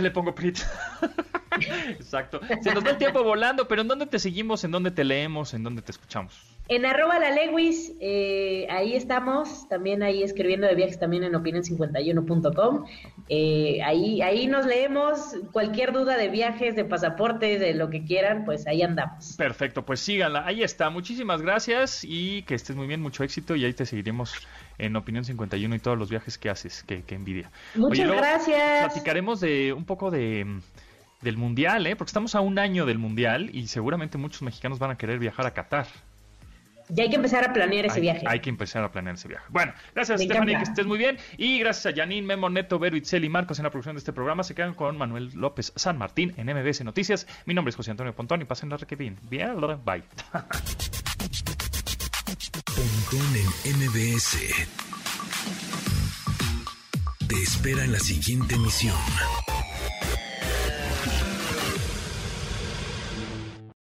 [0.00, 0.58] le pongo Prit.
[1.90, 2.40] Exacto.
[2.62, 4.64] Se nos da el tiempo volando, pero ¿en dónde te seguimos?
[4.64, 5.54] ¿En dónde te leemos?
[5.54, 6.53] ¿En dónde te escuchamos?
[6.66, 12.86] En arroba la Lewis, eh, ahí estamos, también ahí escribiendo de viajes también en opinión51.com.
[13.28, 18.46] Eh, ahí, ahí nos leemos, cualquier duda de viajes, de pasaportes, de lo que quieran,
[18.46, 19.34] pues ahí andamos.
[19.36, 20.88] Perfecto, pues síganla, ahí está.
[20.88, 24.34] Muchísimas gracias y que estés muy bien, mucho éxito y ahí te seguiremos
[24.78, 27.50] en Opinión 51 y todos los viajes que haces, que, que envidia.
[27.74, 28.86] Muchas gracias.
[28.86, 30.46] Platicaremos de un poco de
[31.20, 31.96] del mundial, ¿eh?
[31.96, 35.46] porque estamos a un año del mundial y seguramente muchos mexicanos van a querer viajar
[35.46, 35.86] a Qatar.
[36.88, 38.24] Ya hay que empezar a planear ese viaje.
[38.26, 39.44] Hay que empezar a planear ese viaje.
[39.48, 41.18] Bueno, gracias Stephanie, que estés muy bien.
[41.36, 44.12] Y gracias a Janine, Memo, Neto, Vero, Itzel y Marcos en la producción de este
[44.12, 44.42] programa.
[44.42, 47.26] Se quedan con Manuel López San Martín en MBS Noticias.
[47.46, 49.18] Mi nombre es José Antonio Pontón y pasen la que bien.
[49.30, 50.02] Bien, bye.
[52.66, 54.38] Pontón en MBS.
[57.28, 58.94] Te espera en la siguiente emisión.